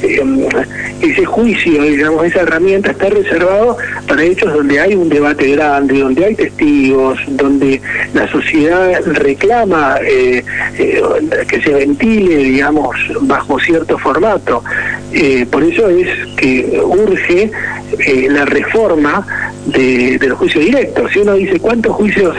ese 0.02 1.24
juicio, 1.24 1.82
digamos, 1.82 2.24
esa 2.24 2.42
herramienta 2.42 2.90
está 2.90 3.08
reservado 3.08 3.76
para 4.06 4.22
hechos 4.22 4.52
donde 4.52 4.80
hay 4.80 4.94
un 4.94 5.08
debate 5.08 5.52
grande, 5.52 6.00
donde 6.00 6.24
hay 6.24 6.34
testigos, 6.34 7.18
donde 7.28 7.80
la 8.14 8.28
sociedad 8.28 9.00
reclama 9.06 9.96
eh, 10.02 10.44
eh, 10.78 11.02
que 11.48 11.62
se 11.62 11.72
ventile, 11.72 12.36
digamos, 12.36 12.96
bajo 13.22 13.58
cierto 13.60 13.98
formato. 13.98 14.62
por 15.50 15.62
eso 15.64 15.88
es 15.88 16.08
que 16.36 16.80
urge 16.84 17.50
la 18.28 18.44
reforma 18.44 19.26
de, 19.66 20.18
los 20.20 20.38
juicios 20.38 20.64
directos. 20.64 21.10
Si 21.12 21.20
uno 21.20 21.34
dice 21.34 21.58
cuántos 21.58 21.92
juicios 21.92 22.36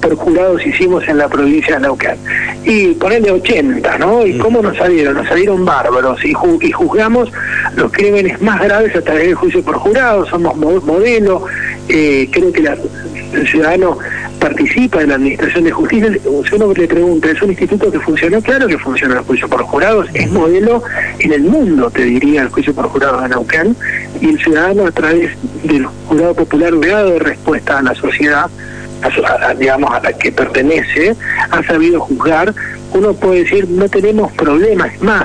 por 0.00 0.14
jurados 0.16 0.64
hicimos 0.66 1.06
en 1.08 1.18
la 1.18 1.28
provincia 1.28 1.74
de 1.74 1.82
Neuquén, 1.82 2.16
y 2.64 2.88
ponerle 2.94 3.30
80, 3.30 3.98
¿no? 3.98 4.26
¿Y 4.26 4.36
cómo 4.38 4.60
nos 4.60 4.76
salieron? 4.76 5.14
Nos 5.14 5.28
salieron 5.28 5.64
bárbaros 5.64 6.22
y, 6.24 6.32
y 6.60 6.72
juzgamos 6.72 7.30
los 7.76 7.92
crímenes 7.92 8.40
más 8.42 8.60
graves 8.60 8.94
a 8.96 9.02
través 9.02 9.26
del 9.26 9.34
juicio 9.34 9.62
por 9.62 9.76
jurado, 9.76 10.26
somos 10.26 10.56
modelo, 10.56 11.44
eh, 11.88 12.28
creo 12.30 12.52
que 12.52 12.60
el 13.32 13.48
ciudadano 13.48 13.98
participa 14.38 15.02
en 15.02 15.08
la 15.08 15.14
administración 15.16 15.64
de 15.64 15.70
justicia, 15.70 16.12
si 16.12 16.54
uno 16.54 16.72
le 16.72 16.86
pregunta, 16.86 17.30
¿es 17.30 17.42
un 17.42 17.50
instituto 17.50 17.90
que 17.90 17.98
funcionó? 17.98 18.40
Claro 18.40 18.66
que 18.66 18.78
funciona 18.78 19.18
el 19.18 19.24
juicio 19.24 19.48
por 19.48 19.62
jurados, 19.62 20.08
es 20.14 20.30
modelo 20.30 20.82
en 21.18 21.32
el 21.32 21.42
mundo, 21.42 21.90
te 21.90 22.04
diría, 22.04 22.42
el 22.42 22.48
juicio 22.48 22.74
por 22.74 22.86
jurados 22.86 23.22
de 23.22 23.28
Naucán, 23.30 23.76
y 24.20 24.30
el 24.30 24.38
ciudadano 24.38 24.86
a 24.86 24.92
través 24.92 25.30
del 25.62 25.86
jurado 25.86 26.34
popular 26.34 26.72
le 26.72 26.92
ha 26.92 26.96
dado 26.96 27.18
respuesta 27.18 27.78
a 27.78 27.82
la 27.82 27.94
sociedad, 27.94 28.50
digamos, 29.58 29.92
a 29.92 30.00
la 30.00 30.12
que 30.12 30.32
pertenece, 30.32 31.14
ha 31.50 31.62
sabido 31.62 32.00
juzgar, 32.00 32.54
uno 32.92 33.14
puede 33.14 33.44
decir, 33.44 33.68
no 33.68 33.88
tenemos 33.88 34.32
problemas, 34.32 35.00
más, 35.00 35.24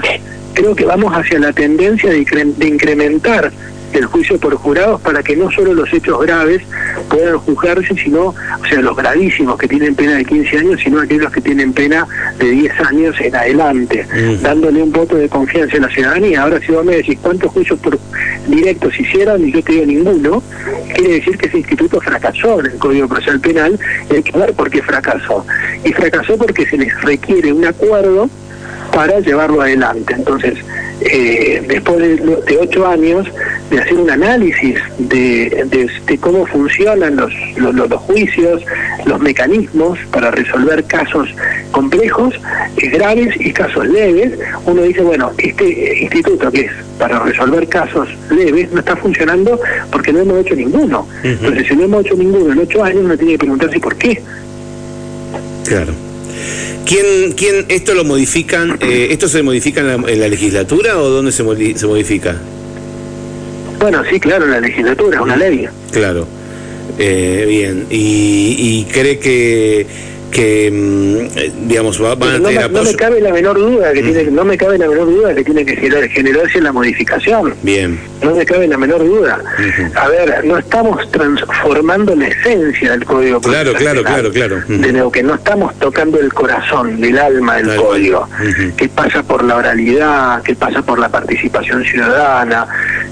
creo 0.54 0.76
que 0.76 0.86
vamos 0.86 1.14
hacia 1.14 1.40
la 1.40 1.52
tendencia 1.52 2.12
de, 2.12 2.68
incrementar 2.68 3.52
el 3.94 4.06
juicio 4.06 4.40
por 4.40 4.56
jurados 4.56 5.00
para 5.02 5.22
que 5.22 5.36
no 5.36 5.52
solo 5.52 5.74
los 5.74 5.92
hechos 5.94 6.20
graves 6.22 6.64
puedan 7.10 7.38
juzgarse, 7.38 7.94
sino, 7.96 8.28
o 8.28 8.66
sea, 8.68 8.82
los 8.82 8.96
gravísimos 8.96 9.58
que 9.58 9.68
tienen 9.68 9.94
pena 9.94 10.16
de 10.16 10.26
15 10.26 10.58
años, 10.58 10.82
sino 10.84 11.00
aquellos 11.00 11.32
que 11.32 11.42
tienen 11.42 11.74
pena 11.74 12.08
de 12.40 12.50
10 12.50 12.80
años 12.82 13.16
en 13.22 13.36
adelante, 13.36 14.08
dándole 14.42 14.82
un 14.82 14.92
voto 14.92 15.16
de 15.16 15.30
confianza 15.30 15.78
a 15.78 15.82
la 15.82 15.90
ciudadanía. 15.90 16.42
Ahora, 16.42 16.60
si 16.60 16.72
vos 16.72 16.84
me 16.84 16.96
decís 16.96 17.20
cuántos 17.22 17.52
juicios 17.52 17.78
por 17.80 18.00
directos 18.48 19.00
hicieron 19.00 19.48
y 19.48 19.52
yo 19.52 19.64
te 19.64 19.86
ninguno, 19.86 20.44
quiere 20.96 21.16
decir 21.16 21.38
que 21.38 21.48
ese 21.48 21.58
instituto 21.60 22.00
fracasó 22.02 22.60
en 22.60 22.68
el 22.68 22.78
Código 22.78 23.08
Procesal 23.08 23.40
Penal 23.40 23.80
y 24.10 24.16
hay 24.16 24.24
que 24.24 24.38
ver 24.38 24.54
por 24.54 24.70
qué 24.70 24.82
fracasó. 24.82 25.46
Y 25.84 25.94
fracasó 25.94 26.38
porque 26.38 26.66
se 26.66 26.78
les 26.78 27.02
requiere 27.02 27.54
un 27.54 27.66
acuerdo 27.66 28.30
para 28.94 29.20
llevarlo 29.20 29.62
adelante. 29.62 30.14
Entonces, 30.14 30.56
eh, 31.02 31.64
después 31.68 31.98
de, 31.98 32.58
ocho 32.62 32.88
años 32.88 33.28
de 33.74 33.82
hacer 33.82 33.96
un 33.96 34.10
análisis 34.10 34.76
de, 35.00 35.66
de, 35.66 36.18
cómo 36.20 36.46
funcionan 36.46 37.16
los, 37.16 37.34
los, 37.58 38.00
juicios, 38.02 38.62
los 39.06 39.20
mecanismos 39.20 39.98
para 40.12 40.30
resolver 40.30 40.84
casos 40.84 41.28
complejos, 41.72 42.36
eh, 42.78 42.90
graves 42.90 43.36
y 43.40 43.52
casos 43.52 43.88
leves, 43.88 44.38
uno 44.66 44.84
dice, 44.84 45.02
bueno, 45.02 45.32
este 45.40 46.02
instituto 46.04 46.52
que 46.52 46.62
es 46.62 46.72
para 47.00 47.18
resolver 47.24 47.68
casos 47.68 48.08
leves 48.30 48.72
no 48.72 48.80
está 48.80 48.96
funcionando 48.96 49.60
porque 49.92 50.14
no 50.14 50.20
hemos 50.20 50.46
hecho 50.46 50.56
ninguno. 50.56 51.08
Entonces, 51.24 51.68
si 51.68 51.76
no 51.76 51.86
hemos 51.86 52.06
hecho 52.06 52.16
ninguno 52.16 52.54
en 52.54 52.60
ocho 52.60 52.84
años, 52.84 53.02
uno 53.04 53.18
tiene 53.18 53.34
que 53.34 53.40
preguntarse 53.40 53.80
por 53.80 53.96
qué. 53.96 54.22
Claro. 55.68 55.94
¿Quién, 56.86 57.32
quién 57.32 57.66
esto 57.70 57.96
lo 57.96 58.04
modifican? 58.04 58.78
Eh, 58.82 59.08
¿Esto 59.10 59.28
se 59.28 59.42
modifica 59.42 59.82
en 59.82 60.20
la, 60.20 60.28
legislatura 60.28 61.00
o 61.00 61.10
dónde 61.10 61.32
se, 61.32 61.44
se 61.76 61.88
modifica? 61.88 62.36
Bueno, 63.84 64.02
sí, 64.10 64.18
claro, 64.18 64.48
la 64.48 64.62
legislatura, 64.62 65.18
es 65.18 65.22
una 65.22 65.36
ley. 65.36 65.68
Claro. 65.92 66.26
Eh, 66.98 67.46
bien. 67.50 67.86
Y, 67.90 68.56
y 68.58 68.86
cree 68.86 69.20
que 69.20 69.86
que 70.34 70.72
mm, 70.72 71.68
digamos 71.68 72.04
va, 72.04 72.16
van 72.16 72.30
a 72.32 72.40
no, 72.40 72.50
tener 72.50 72.72
no 72.72 72.84
me 72.84 72.96
cabe 72.96 73.22
la 73.22 73.32
menor 73.32 73.58
duda 73.58 73.94
que 73.94 74.02
mm. 74.02 74.06
tiene 74.06 74.32
no 74.32 74.44
me 74.44 74.58
cabe 74.58 74.78
la 74.78 74.88
menor 74.88 75.06
duda 75.06 75.34
que 75.36 75.44
tiene 75.44 75.64
que 75.66 75.76
generarse 75.76 76.60
la 76.60 76.72
modificación. 76.72 77.54
Bien. 77.62 78.00
No 78.24 78.34
me 78.36 78.46
cabe 78.46 78.68
la 78.68 78.78
menor 78.78 79.06
duda. 79.06 79.40
A 79.96 80.08
ver 80.08 80.44
no 80.46 80.58
estamos 80.58 81.10
transformando 81.12 82.16
la 82.16 82.28
esencia 82.28 82.92
del 82.92 83.06
código 83.06 83.40
claro 83.42 83.74
claro 83.74 84.04
claro 84.04 84.32
claro. 84.32 84.62
De 84.68 84.92
lo 84.92 85.12
que 85.12 85.22
no 85.22 85.36
estamos 85.36 85.78
tocando 85.80 86.20
el 86.20 86.34
corazón 86.34 87.00
del 87.00 87.20
alma 87.20 87.58
del 87.58 87.76
código 87.76 88.28
que 88.76 88.90
pasa 88.90 89.22
por 89.22 89.44
la 89.44 89.58
oralidad 89.58 90.42
que 90.42 90.56
pasa 90.56 90.82
por 90.82 90.98
la 90.98 91.10
participación 91.10 91.84
ciudadana 91.84 92.68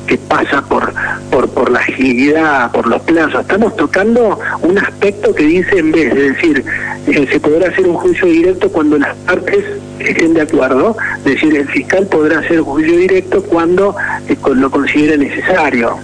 que 0.08 0.18
pasa 0.18 0.62
por 0.62 0.94
por 1.30 1.50
por 1.50 1.72
la 1.72 1.80
agilidad 1.80 2.72
por 2.72 2.88
los 2.88 3.02
plazos 3.04 3.42
estamos 3.42 3.76
tocando 3.76 4.40
un 4.62 4.78
aspecto 4.78 5.34
que 5.34 5.44
dice 5.44 5.80
en 5.80 5.92
vez 5.92 6.14
de 6.14 6.32
decir 6.32 6.66
eh, 7.08 7.28
se 7.32 7.40
podrá 7.40 7.70
hacer 7.70 7.88
un 7.88 7.96
juicio 7.96 8.28
directo 8.28 8.70
cuando 8.70 8.98
las 8.98 9.16
partes 9.18 9.66
estén 10.00 10.34
de 10.34 10.42
acuerdo, 10.42 10.96
es 11.20 11.24
decir, 11.24 11.56
el 11.56 11.68
fiscal 11.68 12.06
podrá 12.08 12.40
hacer 12.40 12.60
un 12.60 12.66
juicio 12.66 12.98
directo 12.98 13.44
cuando 13.44 13.96
eh, 14.30 14.38
lo 14.54 14.70
considere 14.70 15.18
necesario. 15.18 15.98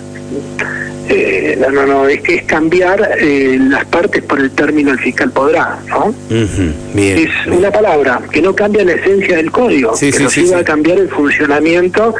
Eh, 1.09 1.57
no, 1.61 1.69
no, 1.69 1.85
no, 1.85 2.07
es 2.07 2.21
que 2.21 2.35
es 2.35 2.43
cambiar 2.43 2.99
las 3.21 3.85
partes 3.85 4.21
por 4.23 4.39
el 4.39 4.51
término 4.51 4.91
el 4.91 4.99
fiscal 4.99 5.31
podrá, 5.31 5.79
¿no? 5.87 6.13
es 6.29 7.29
una 7.47 7.71
palabra 7.71 8.19
que 8.29 8.41
no 8.41 8.53
cambia 8.53 8.83
la 8.83 8.93
esencia 8.93 9.37
del 9.37 9.49
código, 9.49 9.93
que 9.97 10.19
nos 10.19 10.33
sí, 10.33 10.51
a 10.53 10.65
cambiar 10.65 10.97
el 10.97 11.07
funcionamiento 11.07 12.13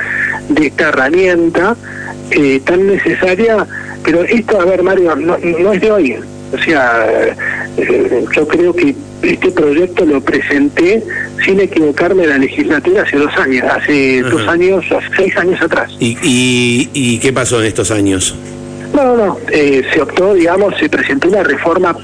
de 0.50 0.68
esta 0.68 0.90
herramienta 0.90 1.76
tan 2.66 2.88
necesaria, 2.88 3.66
pero 4.04 4.24
esto, 4.24 4.60
a 4.60 4.66
ver 4.66 4.84
Mario, 4.84 5.16
no, 5.16 5.38
no 5.38 5.74
es 5.74 5.82
de 5.82 5.92
hoy, 5.92 6.18
o 6.54 6.58
sea, 6.60 7.06
eh, 7.78 8.26
yo 8.36 8.48
creo 8.48 8.74
que 8.74 8.96
este 9.22 9.52
proyecto 9.52 10.06
lo 10.06 10.22
presenté, 10.22 11.04
sin 11.44 11.60
equivocarme, 11.60 12.24
en 12.24 12.30
la 12.30 12.38
legislatura 12.38 13.04
hace 13.04 13.18
dos 13.18 13.36
años, 13.38 13.64
hace 13.70 14.22
dos 14.22 14.48
años, 14.48 14.86
hace 14.92 15.08
seis 15.16 15.38
años 15.38 15.62
atrás. 15.62 15.92
¿Y, 16.00 16.18
y, 16.94 17.20
qué 17.20 17.34
pasó 17.34 17.60
en 17.60 17.68
estos 17.68 17.92
años? 17.92 18.36
No, 18.94 19.18
no, 19.18 19.38
eh, 19.52 19.84
se 19.94 20.02
optó, 20.02 20.34
digamos, 20.34 20.76
se 20.80 20.88
presentó 20.88 21.28
una 21.28 21.44
reforma 21.44 21.96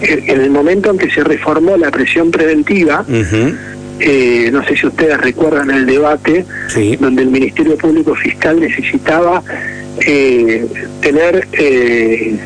eh, 0.00 0.24
en 0.28 0.40
el 0.40 0.50
momento 0.50 0.90
en 0.90 0.98
que 0.98 1.10
se 1.10 1.24
reformó 1.24 1.76
la 1.76 1.90
presión 1.90 2.30
preventiva. 2.30 3.04
No 4.52 4.64
sé 4.64 4.76
si 4.76 4.86
ustedes 4.86 5.18
recuerdan 5.18 5.70
el 5.70 5.86
debate 5.86 6.44
donde 6.98 7.22
el 7.22 7.28
Ministerio 7.28 7.76
Público 7.76 8.14
Fiscal 8.14 8.60
necesitaba 8.60 9.42
eh, 10.00 10.66
tener 11.00 11.46
eh, 11.52 12.38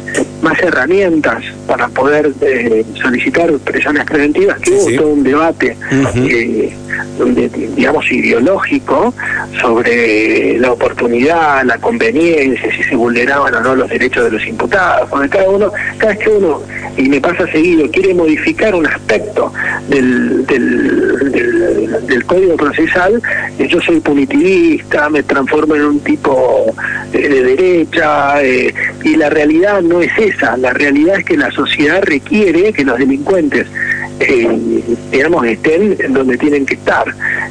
más 0.43 0.59
herramientas 0.61 1.43
para 1.67 1.88
poder 1.88 2.33
eh, 2.41 2.85
solicitar 2.95 3.53
presiones 3.59 4.05
preventivas, 4.05 4.59
que 4.61 4.71
hubo 4.71 4.97
todo 4.97 5.09
un 5.09 5.23
debate 5.23 5.76
eh, 6.15 6.75
donde, 7.19 7.49
digamos, 7.49 8.11
ideológico 8.11 9.15
sobre 9.61 10.59
la 10.59 10.73
oportunidad, 10.73 11.65
la 11.65 11.79
conveniencia, 11.79 12.71
si 12.71 12.83
se 12.83 12.97
vulneraban 12.97 13.55
o 13.55 13.61
no 13.61 13.75
los 13.75 13.88
derechos 13.88 14.25
de 14.25 14.31
los 14.33 14.47
imputados, 14.47 15.09
porque 15.09 15.29
cada 15.29 15.49
uno, 15.49 15.73
cada 15.99 16.12
vez 16.12 16.23
que 16.23 16.31
uno, 16.31 16.62
y 16.97 17.09
me 17.09 17.21
pasa 17.21 17.47
seguido, 17.50 17.91
quiere 17.91 18.15
modificar 18.15 18.75
un 18.75 18.87
aspecto 18.87 19.53
del, 19.88 20.47
del, 20.47 21.33
del, 21.33 21.46
código 22.26 22.56
procesal, 22.56 23.23
yo 23.58 23.80
soy 23.80 24.00
punitivista, 24.00 25.08
me 25.08 25.23
transformo 25.23 25.75
en 25.75 25.82
un 25.82 26.00
tipo 26.00 26.75
de 27.12 27.28
derecha, 27.28 28.42
y 28.44 29.16
la 29.16 29.30
realidad 29.30 29.82
no 29.82 30.00
es 30.00 30.12
esa, 30.18 30.56
la 30.56 30.73
realidad 30.73 31.18
es 31.18 31.25
que 31.25 31.37
la 31.37 31.50
sociedad 31.50 32.02
requiere 32.02 32.73
que 32.73 32.85
los 32.85 32.99
delincuentes 32.99 33.66
eh, 34.18 34.82
digamos, 35.12 35.44
estén 35.46 35.96
donde 36.11 36.38
tienen 36.38 36.64
que 36.64 36.75
estar. 36.75 37.04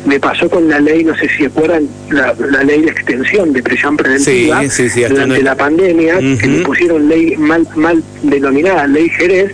Me 0.05 0.19
pasó 0.19 0.49
con 0.49 0.67
la 0.67 0.79
ley, 0.79 1.03
no 1.03 1.15
sé 1.15 1.29
si 1.29 1.45
acuerdan, 1.45 1.87
la, 2.09 2.33
ley 2.63 2.81
de 2.81 2.91
extensión 2.91 3.53
de 3.53 3.61
prisión 3.61 3.97
preventiva 3.97 4.63
durante 5.09 5.43
la 5.43 5.55
pandemia, 5.55 6.17
que 6.17 6.47
le 6.47 6.63
pusieron 6.63 7.07
ley 7.07 7.35
mal, 7.37 7.67
mal 7.75 8.03
denominada, 8.23 8.87
ley 8.87 9.09
Jerez, 9.09 9.51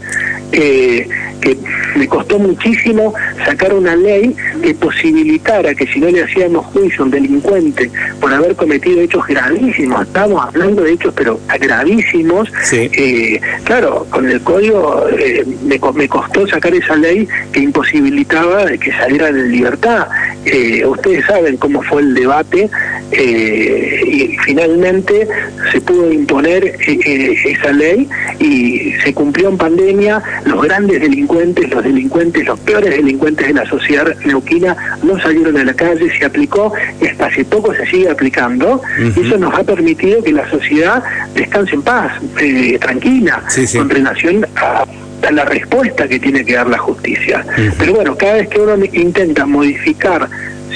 eh, 0.54 1.08
que 1.42 1.58
me 1.96 2.08
costó 2.08 2.40
muchísimo 2.40 3.14
sacar 3.46 3.74
una 3.74 3.96
ley 3.96 4.36
que 4.62 4.74
posibilitara 4.76 5.74
que 5.76 5.88
si 5.88 6.00
no 6.00 6.10
le 6.10 6.24
hacíamos 6.24 6.66
juicio 6.68 7.02
a 7.02 7.06
un 7.06 7.12
delincuente 7.12 7.92
por 8.20 8.34
haber 8.34 8.56
cometido 8.56 9.02
hechos 9.02 9.26
gravísimos, 9.28 10.04
estamos 10.04 10.46
hablando 10.46 10.84
de 10.84 10.94
hechos 10.94 11.14
pero 11.16 11.40
gravísimos, 11.60 12.50
eh, 12.72 13.40
claro, 13.64 14.06
con 14.10 14.30
el 14.30 14.42
código 14.42 15.06
eh, 15.18 15.46
me, 15.64 15.80
me, 15.94 16.08
costó 16.08 16.48
sacar 16.48 16.74
esa 16.74 16.96
ley 16.96 17.28
que 17.52 17.60
imposibilitaba 17.60 18.66
que 18.78 18.92
salieran 18.92 19.38
en 19.38 19.52
libertad. 19.52 20.08
Eh, 20.46 20.86
ustedes 20.86 21.26
saben 21.26 21.58
cómo 21.58 21.82
fue 21.84 22.02
el 22.02 22.14
debate 22.14 22.70
y 23.12 24.38
finalmente 24.46 25.28
se 25.72 25.82
pudo 25.82 26.12
imponer 26.12 26.76
esa 26.80 27.72
ley 27.72 28.08
y 28.40 28.94
se 29.04 29.14
cumplió 29.14 29.50
en 29.50 29.58
pandemia, 29.58 30.22
los 30.46 30.62
grandes 30.62 31.02
delincuentes, 31.02 31.70
los 31.70 31.84
delincuentes, 31.84 32.46
los 32.46 32.60
peores 32.60 32.92
delincuentes 32.92 33.48
de 33.48 33.54
la 33.54 33.66
sociedad 33.66 34.16
neuquina 34.26 34.76
no 35.04 35.20
salieron 35.20 35.58
a 35.58 35.64
la 35.64 35.74
calle, 35.74 36.12
se 36.18 36.26
aplicó 36.26 36.74
y 37.02 37.08
hasta 37.08 37.28
hace 37.28 37.46
poco 37.46 37.74
se 37.74 37.86
sigue 37.86 38.10
aplicando. 38.10 38.82
y 39.16 39.26
eso 39.26 39.38
nos 39.38 39.54
ha 39.54 39.64
permitido 39.64 40.24
que 40.24 40.32
la 40.32 40.50
sociedad 40.50 41.04
descanse 41.34 41.76
en 41.76 41.82
paz, 41.82 42.14
eh, 42.40 42.78
tranquila, 42.80 43.44
con 43.76 43.90
relación 43.90 44.46
a 44.56 44.86
la 45.32 45.46
respuesta 45.46 46.08
que 46.08 46.20
tiene 46.20 46.44
que 46.44 46.54
dar 46.54 46.68
la 46.68 46.78
justicia. 46.78 47.46
Pero 47.78 47.94
bueno, 47.96 48.18
cada 48.18 48.34
vez 48.34 48.50
que 48.50 48.60
uno 48.60 48.76
intenta 48.92 49.46
modificar 49.46 50.28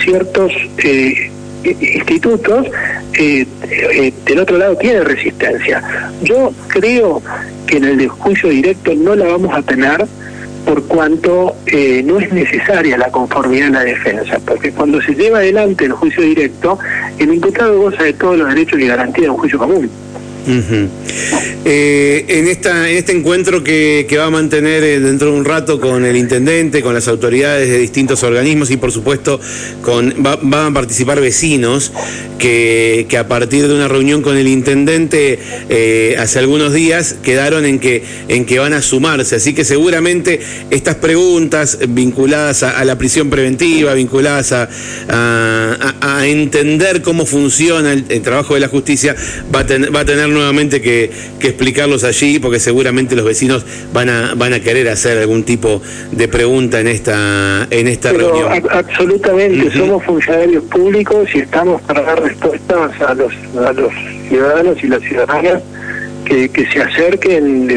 ciertos 0.04 0.52
eh, 0.78 1.32
institutos, 1.66 2.68
eh, 3.18 3.46
del 4.26 4.40
otro 4.40 4.58
lado 4.58 4.76
tiene 4.78 5.02
resistencia. 5.04 5.84
Yo 6.24 6.54
creo 6.68 7.22
que 7.68 7.78
en 7.78 7.86
el 7.86 8.08
juicio 8.08 8.50
directo 8.50 8.94
no 8.96 9.16
la 9.16 9.26
vamos 9.26 9.56
a 9.56 9.62
tener 9.62 10.06
por 10.66 10.84
cuanto 10.86 11.56
eh, 11.68 12.02
no 12.04 12.20
es 12.20 12.32
necesaria 12.34 12.98
la 12.98 13.12
conformidad 13.12 13.68
en 13.68 13.74
la 13.74 13.84
defensa, 13.84 14.40
porque 14.46 14.72
cuando 14.72 15.02
se 15.02 15.14
lleva 15.14 15.38
adelante 15.38 15.86
el 15.86 15.92
juicio 15.92 16.24
directo, 16.24 16.80
el 17.20 17.34
imputado 17.34 17.80
goza 17.80 18.04
de 18.04 18.14
todos 18.14 18.38
los 18.38 18.50
derechos 18.50 18.80
y 18.80 18.88
garantías 18.88 19.26
de 19.26 19.30
un 19.30 19.38
juicio 19.38 19.60
común. 19.60 19.90
Eh, 20.48 22.26
en, 22.28 22.48
esta, 22.48 22.90
en 22.90 22.98
este 22.98 23.12
encuentro 23.12 23.64
que, 23.64 24.08
va 24.18 24.26
a 24.26 24.30
mantener 24.30 24.84
eh, 24.84 25.00
dentro 25.00 25.32
de 25.32 25.38
un 25.38 25.46
rato 25.46 25.80
con 25.80 26.06
el 26.06 26.16
intendente, 26.16 26.84
con 26.84 26.94
las 26.94 27.08
autoridades 27.08 27.68
de 27.68 27.80
distintos 27.80 28.22
organismos 28.24 28.70
y 28.70 28.78
por 28.78 28.92
supuesto 28.92 29.40
con, 29.82 30.14
van 30.20 30.54
a 30.54 30.74
participar 30.74 31.20
vecinos 31.20 31.92
que, 32.38 33.08
a 33.18 33.28
partir 33.28 33.68
de 33.68 33.74
una 33.74 33.88
reunión 33.88 34.22
con 34.22 34.38
el 34.38 34.48
intendente 34.48 35.40
eh, 35.70 36.16
hace 36.20 36.40
algunos 36.40 36.74
días 36.74 37.16
quedaron 37.24 37.66
en 37.66 37.80
que, 37.80 38.04
en 38.28 38.46
que 38.46 38.60
van 38.60 38.74
a 38.74 38.82
sumarse. 38.82 39.38
Así 39.38 39.54
que 39.54 39.64
seguramente 39.64 40.40
estas 40.70 40.96
preguntas 40.96 41.80
vinculadas 41.90 42.62
a, 42.62 42.84
la 42.86 42.98
prisión 42.98 43.30
preventiva, 43.30 43.94
vinculadas 43.94 44.52
a, 44.52 44.70
a, 45.08 46.28
entender 46.28 47.02
cómo 47.02 47.26
funciona 47.26 47.94
el, 47.94 48.22
trabajo 48.22 48.54
de 48.54 48.60
la 48.60 48.68
justicia, 48.68 49.16
va 49.54 49.62
a, 49.62 49.92
va 49.92 50.02
a 50.02 50.06
tener 50.06 50.35
nuevamente 50.36 50.82
que, 50.82 51.10
explicarlos 51.40 52.04
allí, 52.04 52.40
porque 52.40 52.60
seguramente 52.60 53.16
los 53.16 53.26
vecinos 53.26 53.66
van 53.94 54.10
a, 54.10 54.34
van 54.36 54.54
a 54.54 54.60
querer 54.60 54.90
hacer 54.90 55.18
algún 55.18 55.44
tipo 55.44 55.82
de 56.12 56.28
pregunta 56.28 56.80
en 56.80 56.88
esta, 56.88 57.68
en 57.70 57.88
esta 57.88 58.12
reunión. 58.12 58.52
absolutamente, 58.72 59.72
somos 59.72 60.04
funcionarios 60.04 60.64
públicos 60.66 61.28
y 61.34 61.40
estamos 61.40 61.82
para 61.84 62.02
dar 62.02 62.22
respuestas 62.22 63.02
a 63.02 63.14
los, 63.14 63.34
a 63.66 63.74
los 63.74 63.92
ciudadanos 64.28 64.84
y 64.84 64.88
las 64.88 65.02
ciudadanas 65.02 65.62
que, 66.26 66.50
se 66.72 66.82
acerquen, 66.82 67.68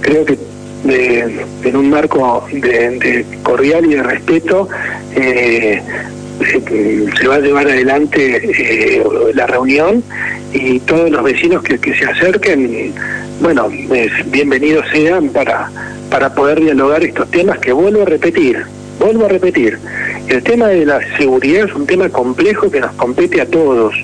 creo 0.00 0.24
que 0.24 0.38
en 0.84 1.76
un 1.76 1.90
marco 1.90 2.46
de, 2.52 3.24
cordial 3.42 3.86
y 3.86 3.94
de 3.94 4.02
respeto. 4.02 4.68
Eh, 5.14 5.82
se 7.20 7.26
va 7.26 7.36
a 7.36 7.40
llevar 7.40 7.66
adelante 7.66 8.40
eh, 8.44 9.02
la 9.34 9.46
reunión 9.46 10.02
y 10.52 10.80
todos 10.80 11.10
los 11.10 11.22
vecinos 11.22 11.62
que, 11.62 11.78
se 11.78 12.04
acerquen, 12.04 12.94
bueno, 13.40 13.68
bienvenidos 14.26 14.86
sean 14.92 15.28
para, 15.28 15.70
para 16.10 16.34
poder 16.34 16.60
dialogar 16.60 17.04
estos 17.04 17.30
temas 17.30 17.58
que 17.58 17.72
vuelvo 17.72 18.02
a 18.02 18.06
repetir, 18.06 18.64
vuelvo 18.98 19.26
a 19.26 19.28
repetir, 19.28 19.78
el 20.28 20.42
tema 20.42 20.68
de 20.68 20.86
la 20.86 21.00
seguridad 21.16 21.66
es 21.66 21.74
un 21.74 21.86
tema 21.86 22.08
complejo 22.08 22.70
que 22.70 22.80
nos 22.80 22.92
compete 22.92 23.40
a 23.40 23.46
todos, 23.46 23.94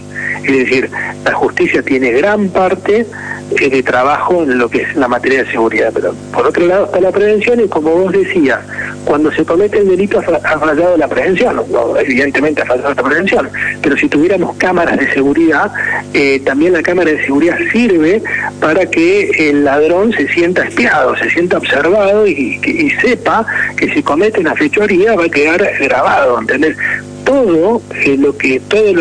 es 0.45 0.57
decir, 0.57 0.91
la 1.25 1.33
justicia 1.33 1.83
tiene 1.83 2.13
gran 2.13 2.49
parte 2.49 3.07
de 3.51 3.83
trabajo 3.83 4.43
en 4.43 4.59
lo 4.59 4.69
que 4.69 4.83
es 4.83 4.97
la 4.97 5.09
materia 5.09 5.45
de 5.45 5.51
seguridad, 5.51 5.91
pero 5.95 6.15
por 6.33 6.47
otro 6.47 6.67
lado 6.67 6.87
está 6.87 7.01
la 7.01 7.13
prevención 7.13 7.61
y 7.61 7.69
como 7.69 7.91
vos 7.91 8.13
decías, 8.13 8.61
cuando 9.05 9.31
se 9.33 9.45
comete 9.45 9.79
el 9.79 9.89
delito 9.89 10.19
ha 10.19 10.59
fallado 10.59 10.97
la 10.97 11.09
prevención, 11.09 11.61
evidentemente 11.99 12.63
ha 12.63 12.67
fallado 12.67 12.95
la 12.95 13.03
prevención, 13.03 13.51
pero 13.83 13.97
si 13.97 14.09
tuviéramos 14.09 14.57
cámaras 14.57 14.99
de 14.99 15.13
seguridad, 15.13 15.71
eh, 16.15 16.41
también 16.45 16.73
la 16.73 16.83
cámara 16.83 17.11
de 17.11 17.25
seguridad 17.25 17.59
sirve 17.71 18.23
para 18.61 18.87
que 18.87 19.51
el 19.51 19.65
ladrón 19.65 20.13
se 20.13 20.27
sienta 20.29 20.65
espiado, 20.65 21.17
se 21.17 21.31
sienta 21.31 21.59
observado 21.59 22.27
y, 22.27 22.61
sepa 23.01 23.47
que 23.77 23.93
si 23.93 24.03
comete 24.03 24.41
una 24.41 24.55
fechoría 24.55 25.15
va 25.15 25.25
a 25.25 25.29
quedar 25.29 25.63
grabado, 25.81 26.41
¿entendés? 26.41 26.77
todo 27.25 27.81
eh, 28.05 28.17
lo 28.19 28.37
que 28.37 28.61
todo 28.69 28.93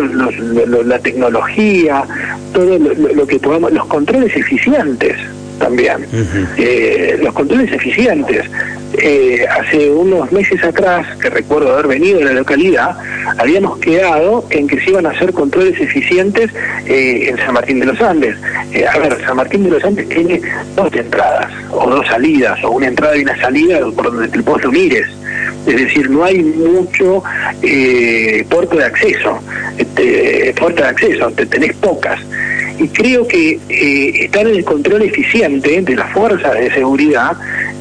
la 0.83 0.99
tecnología 0.99 2.05
todo 2.53 2.77
lo, 2.77 3.27
que 3.27 3.39
podamos 3.39 3.71
los 3.71 3.85
controles 3.87 4.35
eficientes 4.35 5.17
también. 5.59 6.05
Eh, 6.57 7.17
los 7.21 7.33
controles 7.33 7.71
eficientes. 7.71 8.45
Eh, 8.95 9.43
hace 9.49 9.89
unos 9.89 10.31
meses 10.31 10.63
atrás, 10.63 11.17
que 11.17 11.29
recuerdo 11.29 11.73
haber 11.73 11.87
venido 11.87 12.19
de 12.19 12.25
la 12.25 12.33
localidad, 12.33 12.95
habíamos 13.37 13.79
quedado 13.79 14.45
en 14.51 14.67
que 14.67 14.79
se 14.79 14.91
iban 14.91 15.07
a 15.07 15.09
hacer 15.09 15.33
controles 15.33 15.79
eficientes 15.79 16.51
eh, 16.85 17.29
en 17.29 17.37
San 17.37 17.53
Martín 17.53 17.79
de 17.79 17.87
los 17.87 17.99
Andes. 18.01 18.35
a 18.37 18.99
ver, 18.99 19.17
San 19.25 19.37
Martín 19.37 19.63
de 19.63 19.71
los 19.71 19.83
Andes 19.83 20.07
tiene 20.09 20.41
dos 20.75 20.93
entradas, 20.93 21.51
o 21.71 21.89
dos 21.89 22.05
salidas, 22.05 22.63
o 22.63 22.71
una 22.71 22.87
entrada 22.87 23.17
y 23.17 23.23
una 23.23 23.39
salida 23.41 23.79
por 23.95 24.11
donde 24.11 24.27
te 24.27 24.41
vos 24.41 24.63
lo 24.63 24.71
mires. 24.71 25.07
Es 25.65 25.75
decir, 25.75 26.09
no 26.09 26.23
hay 26.23 26.39
mucho 26.39 27.23
puerto 28.49 28.77
de 28.77 28.83
acceso, 28.85 29.39
este, 29.77 30.53
puerta 30.57 30.83
de 30.83 30.89
acceso, 30.89 31.31
te 31.31 31.45
tenés 31.45 31.73
pocas. 31.77 32.19
Y 32.79 32.87
creo 32.87 33.27
que 33.27 33.59
eh, 33.69 34.25
estar 34.25 34.47
en 34.47 34.55
el 34.55 34.65
control 34.65 35.03
eficiente 35.03 35.81
de 35.81 35.95
las 35.95 36.11
fuerzas 36.11 36.53
de 36.53 36.73
seguridad, 36.73 37.37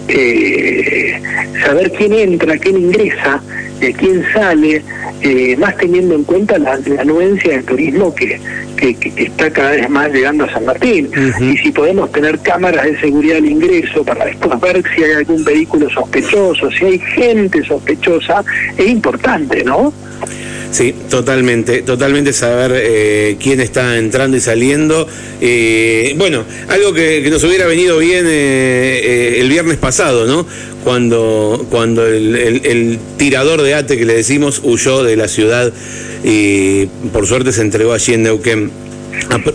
eh, 0.08 1.20
saber 1.64 1.90
quién 1.92 2.12
entra, 2.12 2.58
quién 2.58 2.76
ingresa, 2.76 3.42
eh, 3.80 3.94
quién 3.96 4.24
sale, 4.32 4.82
más 5.56 5.76
teniendo 5.76 6.14
en 6.16 6.24
cuenta 6.24 6.58
la, 6.58 6.78
anuencia 6.98 7.52
del 7.52 7.64
turismo 7.64 8.14
que, 8.14 8.38
que, 8.82 9.12
está 9.16 9.50
cada 9.50 9.72
vez 9.72 9.88
más 9.88 10.12
llegando 10.12 10.44
a 10.44 10.52
San 10.52 10.64
Martín. 10.64 11.08
Y 11.40 11.56
si 11.58 11.70
podemos 11.70 12.10
tener 12.10 12.38
cámaras 12.40 12.84
de 12.84 13.00
seguridad 13.00 13.36
al 13.38 13.46
ingreso 13.46 14.04
para 14.04 14.24
después 14.26 14.60
ver 14.60 14.82
si 14.94 15.04
hay 15.04 15.12
algún 15.12 15.44
vehículo 15.44 15.88
sospechoso, 15.88 16.70
si 16.72 16.84
hay 16.84 16.98
gente 16.98 17.62
sospechosa, 17.64 18.44
es 18.76 18.88
importante, 18.88 19.62
¿no? 19.64 19.92
Sí, 20.72 20.94
totalmente, 21.10 21.82
totalmente 21.82 22.32
saber 22.32 22.72
eh, 22.74 23.36
quién 23.38 23.60
está 23.60 23.98
entrando 23.98 24.38
y 24.38 24.40
saliendo. 24.40 25.06
Eh, 25.38 26.14
bueno, 26.16 26.44
algo 26.68 26.94
que, 26.94 27.28
nos 27.30 27.44
hubiera 27.44 27.66
venido 27.66 27.98
bien 27.98 28.24
eh, 28.26 29.36
el 29.38 29.50
viernes 29.50 29.76
pasado, 29.76 30.26
¿no? 30.26 30.46
Cuando, 30.82 31.66
cuando 31.70 32.06
el, 32.06 32.98
tirador 33.18 33.60
de 33.60 33.74
ATE 33.74 33.98
que 33.98 34.06
le 34.06 34.14
decimos 34.14 34.62
huyó 34.64 35.04
de 35.04 35.14
la 35.14 35.28
ciudad 35.28 35.70
y 36.24 36.86
por 37.12 37.26
suerte 37.26 37.52
se 37.52 37.60
entregó 37.60 37.92
allí 37.92 38.14
en 38.14 38.22
Neuquén. 38.22 38.70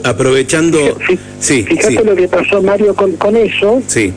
aprovechando... 0.03 0.99
Sí, 1.39 1.63
fíjate 1.63 2.03
lo 2.03 2.15
que 2.15 2.27
pasó 2.27 2.61
Mario 2.61 2.93
con, 2.93 3.13
con 3.13 3.35
eso. 3.35 3.81
Sí 3.87 4.13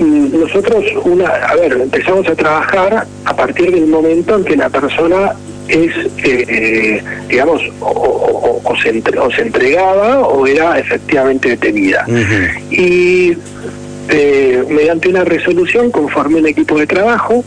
nosotros 0.00 0.84
una 1.04 1.28
a 1.28 1.56
ver 1.56 1.72
empezamos 1.72 2.28
a 2.28 2.34
trabajar 2.34 3.06
a 3.24 3.36
partir 3.36 3.72
del 3.72 3.86
momento 3.86 4.36
en 4.36 4.44
que 4.44 4.56
la 4.56 4.68
persona 4.68 5.34
es, 5.68 5.92
eh, 6.24 7.02
digamos, 7.28 7.62
o, 7.80 8.60
se 8.82 8.90
se 9.34 9.42
entregaba 9.42 10.20
o 10.20 10.46
era 10.46 10.78
efectivamente 10.78 11.50
detenida. 11.50 12.06
Y 12.70 13.36
eh, 14.08 14.64
mediante 14.68 15.08
una 15.08 15.24
resolución 15.24 15.90
conformé 15.90 16.36
un 16.36 16.46
equipo 16.46 16.78
de 16.78 16.86
trabajo 16.86 17.44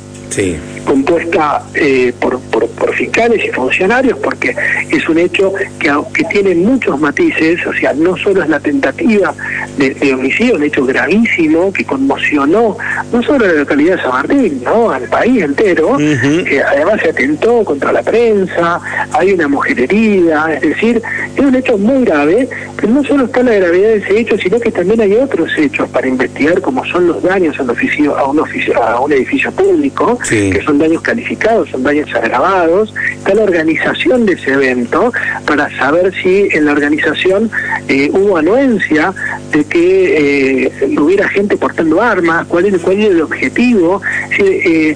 compuesta 0.85 1.63
eh, 1.73 2.13
por, 2.19 2.39
por, 2.39 2.61
fiscales 2.93 3.43
y 3.45 3.49
funcionarios, 3.49 4.17
porque 4.19 4.55
es 4.89 5.07
un 5.07 5.17
hecho 5.17 5.53
que, 5.53 5.69
que 6.13 6.23
tiene 6.25 6.55
muchos 6.55 6.99
matices, 6.99 7.65
o 7.65 7.73
sea, 7.73 7.93
no 7.93 8.17
solo 8.17 8.43
es 8.43 8.49
la 8.49 8.59
tentativa 8.59 9.33
de, 9.77 10.13
homicidio, 10.13 10.55
un 10.55 10.63
hecho 10.63 10.85
gravísimo 10.85 11.71
que 11.71 11.85
conmocionó 11.85 12.77
no 13.11 13.23
solo 13.23 13.45
a 13.45 13.47
la 13.47 13.53
localidad 13.53 13.95
de 13.95 14.01
San 14.01 14.11
Martín, 14.11 14.61
¿no? 14.63 14.91
al 14.91 15.03
país 15.03 15.41
entero, 15.41 15.97
que 15.97 16.61
además 16.61 17.01
se 17.01 17.09
atentó 17.09 17.63
contra 17.63 17.91
la 17.91 18.03
prensa, 18.03 18.79
hay 19.13 19.33
una 19.33 19.47
mujer 19.47 19.79
herida, 19.79 20.53
es 20.53 20.61
decir, 20.61 21.01
es 21.35 21.43
un 21.43 21.55
hecho 21.55 21.77
muy 21.77 22.05
grave, 22.05 22.47
pero 22.75 22.93
no 22.93 23.03
solo 23.03 23.25
está 23.25 23.43
la 23.43 23.53
gravedad 23.53 23.89
de 23.89 23.97
ese 23.97 24.19
hecho, 24.19 24.37
sino 24.37 24.59
que 24.59 24.71
también 24.71 25.01
hay 25.01 25.13
otros 25.13 25.49
hechos 25.57 25.89
para 25.89 26.07
investigar, 26.07 26.61
como 26.61 26.85
son 26.85 27.07
los 27.07 27.23
daños 27.23 27.57
a 27.59 27.63
un, 27.63 27.69
oficio, 27.69 28.17
a 28.17 28.27
un, 28.27 28.39
oficio, 28.39 28.81
a 28.83 28.99
un 28.99 29.11
edificio 29.11 29.51
público, 29.51 30.19
que 30.29 30.61
son 30.65 30.70
daños 30.79 31.01
calificados, 31.01 31.69
son 31.69 31.83
daños 31.83 32.13
agravados, 32.13 32.93
está 33.13 33.33
la 33.33 33.43
organización 33.43 34.25
de 34.25 34.33
ese 34.33 34.53
evento 34.53 35.11
para 35.45 35.69
saber 35.77 36.13
si 36.21 36.47
en 36.51 36.65
la 36.65 36.71
organización 36.71 37.49
eh, 37.87 38.09
hubo 38.13 38.37
anuencia 38.37 39.13
de 39.51 39.63
que 39.65 40.71
eh, 40.75 40.97
hubiera 40.97 41.27
gente 41.29 41.57
portando 41.57 42.01
armas, 42.01 42.45
cuál 42.47 42.65
es, 42.65 42.81
cuál 42.81 42.99
es 42.99 43.11
el 43.11 43.21
objetivo. 43.21 44.01
Eh, 44.39 44.95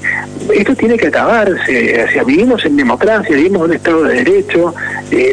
esto 0.53 0.75
tiene 0.75 0.97
que 0.97 1.07
acabarse, 1.07 2.05
o 2.07 2.11
sea, 2.11 2.23
vivimos 2.23 2.63
en 2.65 2.77
democracia, 2.77 3.35
vivimos 3.35 3.63
en 3.63 3.69
un 3.69 3.73
Estado 3.73 4.03
de 4.03 4.23
Derecho, 4.23 4.75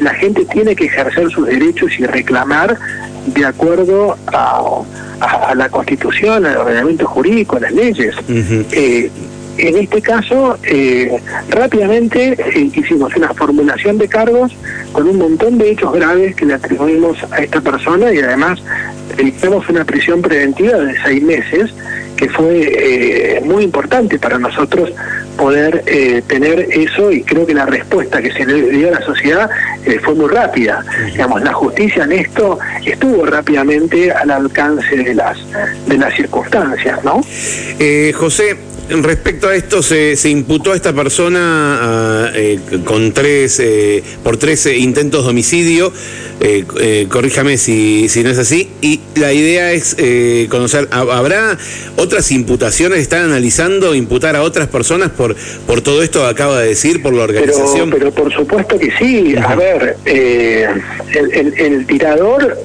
la 0.00 0.14
gente 0.14 0.44
tiene 0.46 0.74
que 0.74 0.86
ejercer 0.86 1.30
sus 1.30 1.46
derechos 1.46 1.90
y 1.98 2.06
reclamar 2.06 2.78
de 3.26 3.44
acuerdo 3.44 4.16
a, 4.26 5.54
la 5.54 5.68
Constitución, 5.68 6.46
al 6.46 6.56
ordenamiento 6.56 7.06
jurídico, 7.06 7.56
a 7.56 7.60
las 7.60 7.72
leyes. 7.72 8.14
En 9.58 9.76
este 9.76 10.00
caso, 10.00 10.58
eh, 10.64 11.20
rápidamente 11.50 12.32
eh, 12.32 12.70
hicimos 12.74 13.14
una 13.16 13.34
formulación 13.34 13.98
de 13.98 14.08
cargos 14.08 14.52
con 14.92 15.06
un 15.06 15.18
montón 15.18 15.58
de 15.58 15.70
hechos 15.70 15.92
graves 15.92 16.34
que 16.34 16.46
le 16.46 16.54
atribuimos 16.54 17.18
a 17.30 17.38
esta 17.38 17.60
persona 17.60 18.12
y 18.12 18.18
además 18.20 18.62
dictamos 19.16 19.68
una 19.68 19.84
prisión 19.84 20.22
preventiva 20.22 20.78
de 20.78 20.94
seis 21.04 21.22
meses, 21.22 21.70
que 22.16 22.28
fue 22.30 22.60
eh, 22.62 23.42
muy 23.44 23.64
importante 23.64 24.18
para 24.18 24.38
nosotros 24.38 24.90
poder 25.36 25.82
tener 26.28 26.68
eso 26.70 27.10
y 27.10 27.22
creo 27.22 27.44
que 27.46 27.54
la 27.54 27.66
respuesta 27.66 28.22
que 28.22 28.30
se 28.32 28.44
le 28.44 28.70
dio 28.70 28.88
a 28.88 28.92
la 28.92 29.00
sociedad 29.00 29.50
fue 30.02 30.14
muy 30.14 30.28
rápida. 30.28 30.84
Digamos, 31.06 31.42
la 31.42 31.52
justicia 31.52 32.04
en 32.04 32.12
esto 32.12 32.58
estuvo 32.84 33.24
rápidamente 33.24 34.12
al 34.12 34.30
alcance 34.30 34.94
de 34.94 35.14
las 35.14 35.38
de 35.86 35.98
las 35.98 36.14
circunstancias, 36.14 37.02
¿no? 37.02 37.22
José, 38.14 38.56
Respecto 39.00 39.48
a 39.48 39.54
esto, 39.54 39.82
se, 39.82 40.16
se 40.16 40.28
imputó 40.28 40.72
a 40.72 40.76
esta 40.76 40.92
persona 40.92 42.30
eh, 42.34 42.58
con 42.84 43.12
tres, 43.12 43.58
eh, 43.60 44.02
por 44.22 44.36
tres 44.36 44.66
eh, 44.66 44.76
intentos 44.76 45.24
de 45.24 45.30
homicidio. 45.30 45.92
corríjame 47.08 47.56
si, 47.56 48.08
si 48.08 48.22
no 48.22 48.30
es 48.30 48.38
así. 48.38 48.68
Y 48.80 49.00
la 49.14 49.32
idea 49.32 49.72
es 49.72 49.96
conocer, 50.50 50.88
¿habrá 50.90 51.56
otras 51.96 52.30
imputaciones? 52.32 52.98
¿Están 52.98 53.24
analizando 53.24 53.94
imputar 53.94 54.36
a 54.36 54.42
otras 54.42 54.68
personas 54.68 55.10
por, 55.10 55.36
por 55.66 55.80
todo 55.80 56.02
esto 56.02 56.20
que 56.20 56.26
acaba 56.26 56.60
de 56.60 56.68
decir, 56.68 57.00
por 57.02 57.14
la 57.14 57.24
organización? 57.24 57.90
Pero, 57.90 58.10
por 58.10 58.32
supuesto 58.32 58.78
que 58.78 58.90
sí. 58.98 59.34
A 59.36 59.54
ver, 59.54 59.96
el, 60.04 61.54
el, 61.56 61.86
tirador 61.86 62.58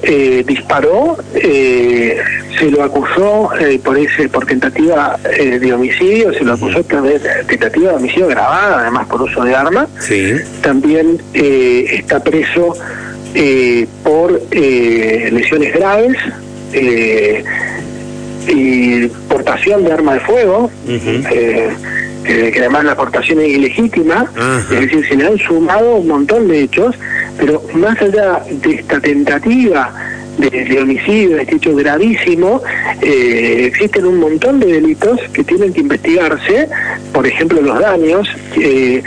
disparó, 0.44 1.16
se 1.32 2.70
lo 2.70 2.82
acusó 2.82 3.50
por, 3.84 3.96
ese, 3.96 4.28
por 4.28 4.44
tentativa 4.44 5.18
de 5.22 5.72
homicidio 5.72 6.17
se 6.32 6.44
lo 6.44 6.54
acusó 6.54 6.82
de 6.82 7.20
tentativa 7.46 7.90
de 7.90 7.96
homicidio 7.96 8.28
grabada, 8.28 8.80
además 8.80 9.06
por 9.06 9.22
uso 9.22 9.44
de 9.44 9.54
arma. 9.54 9.86
También 10.62 11.20
eh, 11.34 11.86
está 11.92 12.22
preso 12.22 12.74
eh, 13.34 13.86
por 14.02 14.40
eh, 14.50 15.28
lesiones 15.32 15.74
graves 15.74 16.16
y 18.48 19.06
portación 19.28 19.84
de 19.84 19.92
arma 19.92 20.14
de 20.14 20.20
fuego. 20.20 20.70
que 22.24 22.58
además 22.58 22.84
la 22.84 22.94
portación 22.94 23.40
es 23.40 23.48
ilegítima, 23.48 24.30
es 24.70 24.80
decir, 24.80 25.08
se 25.08 25.16
le 25.16 25.28
han 25.28 25.38
sumado 25.38 25.96
un 25.96 26.08
montón 26.08 26.46
de 26.48 26.62
hechos, 26.62 26.94
pero 27.38 27.62
más 27.72 27.98
allá 28.02 28.42
de 28.50 28.74
esta 28.74 29.00
tentativa 29.00 29.90
de, 30.38 30.80
homicidio, 30.80 31.36
de 31.36 31.42
este 31.42 31.56
hecho 31.56 31.74
gravísimo, 31.74 32.62
eh, 33.02 33.64
existen 33.66 34.06
un 34.06 34.18
montón 34.18 34.60
de 34.60 34.66
delitos 34.72 35.20
que 35.32 35.44
tienen 35.44 35.72
que 35.72 35.80
investigarse, 35.80 36.68
por 37.12 37.26
ejemplo 37.26 37.60
los 37.60 37.78
daños, 37.78 38.28
eh, 38.56 39.02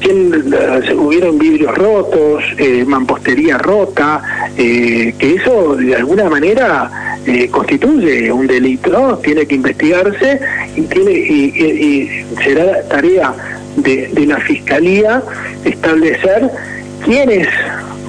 quién 0.00 0.54
hubieron 0.96 1.38
vidrios 1.38 1.76
rotos, 1.76 2.44
eh, 2.58 2.84
mampostería 2.86 3.58
rota, 3.58 4.22
que 4.56 5.14
eso 5.40 5.76
de 5.76 5.96
alguna 5.96 6.28
manera 6.28 7.18
constituye 7.50 8.30
un 8.32 8.46
delito, 8.46 9.18
tiene 9.22 9.46
que 9.46 9.54
investigarse 9.54 10.40
y 10.76 10.82
tiene 10.82 11.12
y, 11.12 12.24
será 12.42 12.82
tarea 12.88 13.32
de, 13.76 14.08
de 14.08 14.26
la 14.26 14.38
fiscalía 14.38 15.22
establecer 15.64 16.50
quiénes 17.04 17.48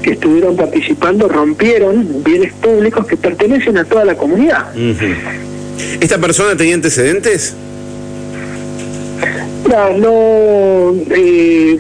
que 0.04 0.12
estuvieron 0.12 0.56
participando 0.56 1.28
rompieron 1.28 2.24
bienes 2.24 2.54
públicos 2.54 3.08
que 3.08 3.18
pertenecen 3.18 3.78
a 3.78 3.86
toda 3.86 4.06
la 4.06 4.16
comunidad. 4.16 4.68
¿Esta 6.00 6.20
persona 6.20 6.56
tenía 6.56 6.76
antecedentes? 6.76 7.56
No, 9.98 10.94
eh, 11.10 11.80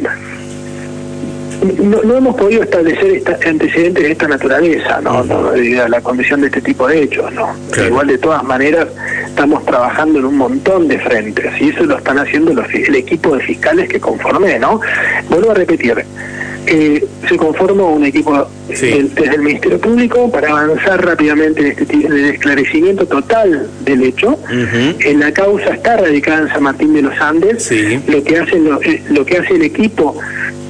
no, 1.83 2.01
no, 2.03 2.17
hemos 2.17 2.35
podido 2.35 2.63
establecer 2.63 3.21
antecedentes 3.45 4.03
de 4.03 4.11
esta 4.11 4.27
naturaleza, 4.27 4.99
no, 5.01 5.23
la 5.23 6.01
condición 6.01 6.41
de 6.41 6.47
este 6.47 6.61
tipo 6.61 6.87
de 6.87 7.03
hechos, 7.03 7.31
no. 7.33 7.55
Igual 7.85 8.07
de 8.07 8.17
todas 8.17 8.43
maneras 8.43 8.87
estamos 9.27 9.65
trabajando 9.65 10.19
en 10.19 10.25
un 10.25 10.37
montón 10.37 10.87
de 10.87 10.99
frentes 10.99 11.45
y 11.59 11.69
eso 11.69 11.83
lo 11.85 11.97
están 11.97 12.19
haciendo 12.19 12.53
los, 12.53 12.65
el 12.73 12.95
equipo 12.95 13.35
de 13.35 13.43
fiscales 13.43 13.89
que 13.89 13.99
conformé, 13.99 14.59
¿no? 14.59 14.79
Vuelvo 15.29 15.51
a 15.51 15.53
repetir, 15.55 16.03
eh, 16.65 17.05
se 17.27 17.37
conformó 17.37 17.91
un 17.93 18.05
equipo 18.05 18.47
desde 18.67 19.35
el 19.35 19.41
Ministerio 19.41 19.79
Público 19.79 20.31
para 20.31 20.49
avanzar 20.49 21.05
rápidamente 21.05 21.61
en, 21.61 21.67
este, 21.67 21.93
en 21.93 22.13
el 22.13 22.25
esclarecimiento 22.25 23.05
total 23.05 23.69
del 23.83 24.03
hecho. 24.03 24.39
En 24.49 25.19
la 25.19 25.31
causa 25.31 25.73
está 25.73 25.97
radicada 25.97 26.43
en 26.43 26.49
San 26.49 26.63
Martín 26.63 26.93
de 26.93 27.01
los 27.01 27.19
Andes. 27.19 27.69
Lo 28.07 28.23
que 28.23 28.37
hace 28.37 28.57
eh, 28.57 29.03
lo, 29.09 29.25
que 29.25 29.37
hace 29.37 29.55
el 29.55 29.63
equipo 29.63 30.15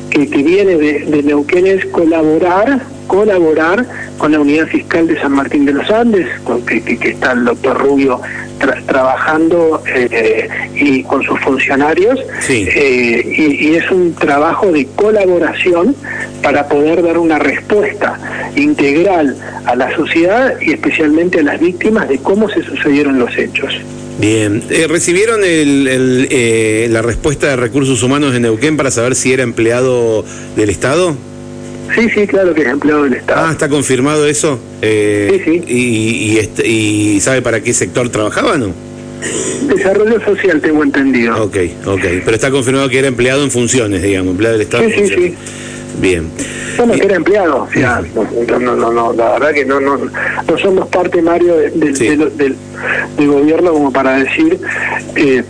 que, 0.10 0.26
viene 0.26 0.78
de, 0.78 1.24
Neuquén 1.24 1.68
es 1.68 1.86
colaborar 1.88 2.82
colaborar 3.08 3.86
con 4.18 4.32
la 4.32 4.40
unidad 4.40 4.66
fiscal 4.68 5.08
de 5.08 5.20
San 5.20 5.34
Martín 5.34 5.66
de 5.66 5.74
los 5.74 5.90
Andes, 5.92 6.28
con 6.46 6.66
que, 6.66 6.82
que 6.82 7.10
está 7.10 7.34
el 7.34 7.46
doctor 7.46 7.78
Rubio 7.78 8.20
trabajando 8.86 9.84
eh, 9.88 10.48
y 10.76 11.04
con 11.04 11.24
sus 11.24 11.40
funcionarios 11.40 12.20
eh, 12.50 13.24
y, 13.60 13.76
es 13.76 13.90
un 13.92 14.14
trabajo 14.14 14.72
de 14.72 14.88
colaboración 14.96 15.96
para 16.42 16.68
poder 16.68 17.02
dar 17.02 17.18
una 17.18 17.40
respuesta 17.40 18.20
integral 18.56 19.36
a 19.66 19.76
la 19.76 19.96
sociedad 19.96 20.54
y 20.62 20.74
especialmente 20.74 21.40
a 21.40 21.44
las 21.44 21.60
víctimas 21.60 22.08
de 22.10 22.20
cómo 22.20 22.50
se 22.50 22.62
sucedieron 22.64 23.20
los 23.20 23.36
hechos. 23.38 23.74
Bien, 24.20 24.62
eh, 24.70 24.86
¿recibieron 24.88 25.42
la 25.42 27.02
respuesta 27.02 27.48
de 27.48 27.56
recursos 27.56 28.04
humanos 28.04 28.34
de 28.34 28.40
Neuquén 28.40 28.78
para 28.78 28.92
saber 28.92 29.16
si 29.16 29.34
era 29.34 29.44
empleado 29.44 30.24
del 30.56 30.70
Estado? 30.70 31.16
Sí, 31.96 32.10
sí, 32.10 32.28
claro 32.28 32.54
que 32.54 32.62
es 32.62 32.68
empleado 32.68 33.04
del 33.04 33.14
Estado. 33.14 33.48
Ah, 33.48 33.52
¿está 33.52 33.70
confirmado 33.70 34.28
eso? 34.28 34.60
Eh, 34.82 35.42
sí, 35.46 35.62
sí. 35.66 35.74
Y, 35.74 36.38
este, 36.38 36.68
¿Y 36.68 37.20
sabe 37.20 37.42
para 37.42 37.62
qué 37.62 37.74
sector 37.74 38.10
trabajaba, 38.10 38.58
no? 38.58 38.74
Desarrollo 39.68 40.20
social, 40.24 40.60
tengo 40.62 40.84
entendido. 40.84 41.44
Ok, 41.44 41.58
ok. 41.86 42.02
Pero 42.26 42.32
está 42.32 42.52
confirmado 42.52 42.90
que 42.90 43.00
era 43.00 43.08
empleado 43.08 43.44
en 43.44 43.52
funciones, 43.52 44.02
digamos, 44.02 44.32
empleado 44.32 44.58
del 44.58 44.64
Estado. 44.64 44.84
Sí, 44.90 45.08
sí, 45.08 45.16
sí. 45.16 45.36
Bien. 46.00 46.30
Bueno, 46.78 46.94
que 46.94 47.06
era 47.06 47.16
empleado, 47.16 47.64
o 47.64 47.72
sea, 47.72 48.02
no, 48.60 48.76
no, 48.76 48.92
no, 48.92 49.14
la 49.14 49.34
verdad 49.34 49.54
que 49.54 49.64
no, 49.64 49.80
no, 49.80 49.98
no 49.98 50.58
somos 50.58 50.88
parte, 50.90 51.22
Mario, 51.22 51.56
del, 51.56 51.80
del, 51.80 52.38
del, 52.38 53.28
gobierno 53.28 53.74
como 53.74 53.94
para 53.94 54.18
decir, 54.18 54.60
eh, 55.16 55.44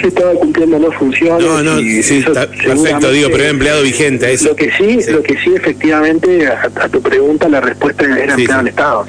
yo 0.00 0.08
estaba 0.08 0.32
cumpliendo 0.34 0.78
dos 0.78 0.94
funciones. 0.94 1.46
No, 1.46 1.62
no, 1.62 1.78
sí, 1.78 2.24
perfecto, 2.64 3.10
digo, 3.10 3.28
pero 3.30 3.42
era 3.42 3.50
empleado 3.50 3.82
vigente 3.82 4.26
a 4.26 4.30
eso. 4.30 4.48
Lo 4.48 4.56
que 4.56 4.70
sí, 4.72 4.98
lo 5.10 5.22
que 5.22 5.34
sí 5.38 5.54
efectivamente, 5.54 6.46
a, 6.46 6.88
tu 6.88 7.00
pregunta, 7.00 7.48
la 7.48 7.60
respuesta 7.60 8.04
era 8.04 8.34
empleado 8.34 8.58
del 8.58 8.68
Estado. 8.68 9.06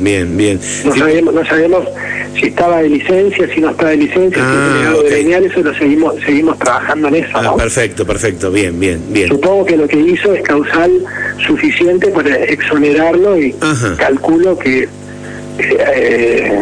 bien, 0.00 0.36
bien. 0.36 0.60
No, 0.84 0.94
sabemos, 0.96 1.34
no 1.34 1.44
sabemos 1.44 1.84
si 2.38 2.46
estaba 2.46 2.82
de 2.82 2.88
licencia, 2.88 3.48
si 3.52 3.60
no 3.60 3.70
estaba 3.70 3.90
de 3.90 3.96
licencia, 3.96 4.42
ah, 4.42 4.94
si 5.02 5.08
de 5.08 5.22
lineal, 5.22 5.44
eso 5.44 5.60
lo 5.60 5.74
seguimos, 5.74 6.14
seguimos 6.24 6.58
trabajando 6.58 7.08
en 7.08 7.16
eso. 7.16 7.30
Ah, 7.34 7.56
perfecto, 7.56 8.06
perfecto, 8.06 8.50
bien, 8.50 8.78
bien, 8.78 9.02
bien. 9.08 9.28
Supongo 9.28 9.66
que 9.66 9.76
lo 9.76 9.88
que 9.88 9.98
hizo 9.98 10.34
es 10.34 10.42
causal 10.42 10.90
suficiente 11.46 12.08
para 12.08 12.36
exonerarlo 12.44 13.38
y 13.38 13.54
calculo 13.98 14.58
que 14.58 14.88
eh, 15.58 16.60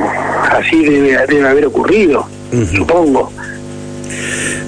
así 0.51 0.85
debe, 0.85 1.27
debe 1.27 1.49
haber 1.49 1.67
ocurrido, 1.67 2.27
supongo. 2.75 3.33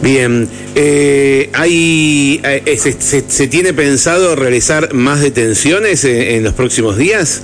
Bien, 0.02 0.48
eh, 0.74 1.50
hay, 1.52 2.40
eh, 2.44 2.76
se, 2.78 2.92
se- 3.00 3.24
se 3.28 3.46
tiene 3.48 3.72
pensado 3.74 4.34
realizar 4.36 4.94
más 4.94 5.20
detenciones 5.20 6.04
en, 6.04 6.20
en 6.22 6.44
los 6.44 6.54
próximos 6.54 6.96
días? 6.96 7.42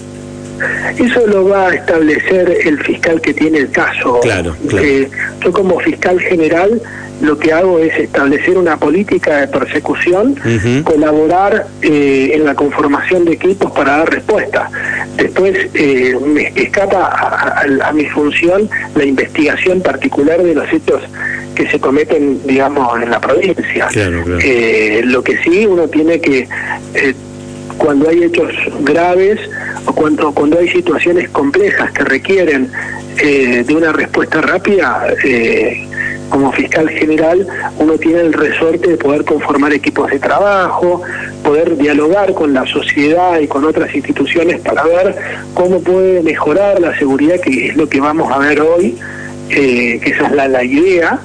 Eso 0.99 1.27
lo 1.27 1.49
va 1.49 1.69
a 1.69 1.75
establecer 1.75 2.59
el 2.65 2.79
fiscal 2.83 3.21
que 3.21 3.35
tiene 3.35 3.59
el 3.59 3.71
caso. 3.71 4.21
Claro, 4.21 4.57
claro. 4.69 4.87
Eh, 4.87 5.09
yo 5.45 5.53
como 5.53 5.79
fiscal 5.81 6.19
general 6.21 6.81
lo 7.21 7.39
que 7.39 7.51
hago 7.53 7.79
es 7.79 7.97
establecer 7.99 8.59
una 8.59 8.77
política 8.77 9.39
de 9.41 9.49
persecución, 9.49 10.37
colaborar 10.85 11.67
eh, 11.83 12.33
en 12.35 12.45
la 12.45 12.55
conformación 12.55 13.25
de 13.25 13.33
equipos 13.33 13.71
para 13.73 13.99
dar 13.99 14.11
respuesta. 14.11 14.71
Después 15.17 15.57
eh, 15.75 16.15
me 16.27 16.53
escapa 16.55 17.07
a, 17.07 17.63
a- 17.63 17.89
a 17.89 17.93
mi 17.93 18.05
función 18.07 18.69
la 18.95 19.05
investigación 19.05 19.81
particular 19.81 20.43
de 20.43 20.55
los 20.55 20.71
hechos 20.73 21.01
que 21.55 21.67
se 21.71 21.81
cometen, 21.81 22.41
digamos, 22.47 23.03
en 23.03 23.11
la 23.11 23.19
provincia. 23.21 23.87
Claro, 23.91 24.23
claro. 24.25 24.41
Eh, 24.45 25.01
lo 25.07 25.23
que 25.23 25.39
sí 25.43 25.65
uno 25.67 25.89
tiene 25.89 26.21
que 26.21 26.47
eh, 26.95 27.15
cuando 27.79 28.09
hay 28.11 28.25
hechos 28.25 28.53
graves 28.83 29.39
o 29.85 29.93
cuando, 29.93 30.33
cuando 30.33 30.59
hay 30.59 30.69
situaciones 30.69 31.29
complejas 31.31 31.91
que 31.93 32.05
requieren 32.05 32.71
eh, 33.19 33.65
de 33.67 33.75
una 33.75 33.93
respuesta 33.93 34.41
rápida, 34.41 35.07
eh, 35.25 35.87
como 36.29 36.53
fiscal 36.53 36.89
general, 36.89 37.47
uno 37.79 37.95
tiene 37.99 38.21
el 38.21 38.33
resorte 38.33 38.91
de 38.91 38.97
poder 38.97 39.25
conformar 39.25 39.73
equipos 39.73 40.11
de 40.11 40.19
trabajo, 40.19 41.03
poder 41.43 41.77
dialogar 41.77 42.35
con 42.35 42.53
la 42.53 42.67
sociedad 42.67 43.39
y 43.39 43.47
con 43.47 43.65
otras 43.65 43.95
instituciones 43.95 44.61
para 44.61 44.85
ver 44.85 45.17
cómo 45.55 45.81
puede 45.81 46.23
mejorar 46.23 46.81
la 46.81 46.97
seguridad, 46.99 47.41
que 47.41 47.69
es 47.69 47.77
lo 47.77 47.89
que 47.89 48.01
vamos 48.01 48.31
a 48.33 48.39
ver 48.39 48.61
hoy, 48.61 48.97
eh, 49.51 50.01
que 50.03 50.11
esa 50.11 50.27
es 50.27 50.33
la, 50.33 50.49
la 50.49 50.65
idea, 50.65 51.21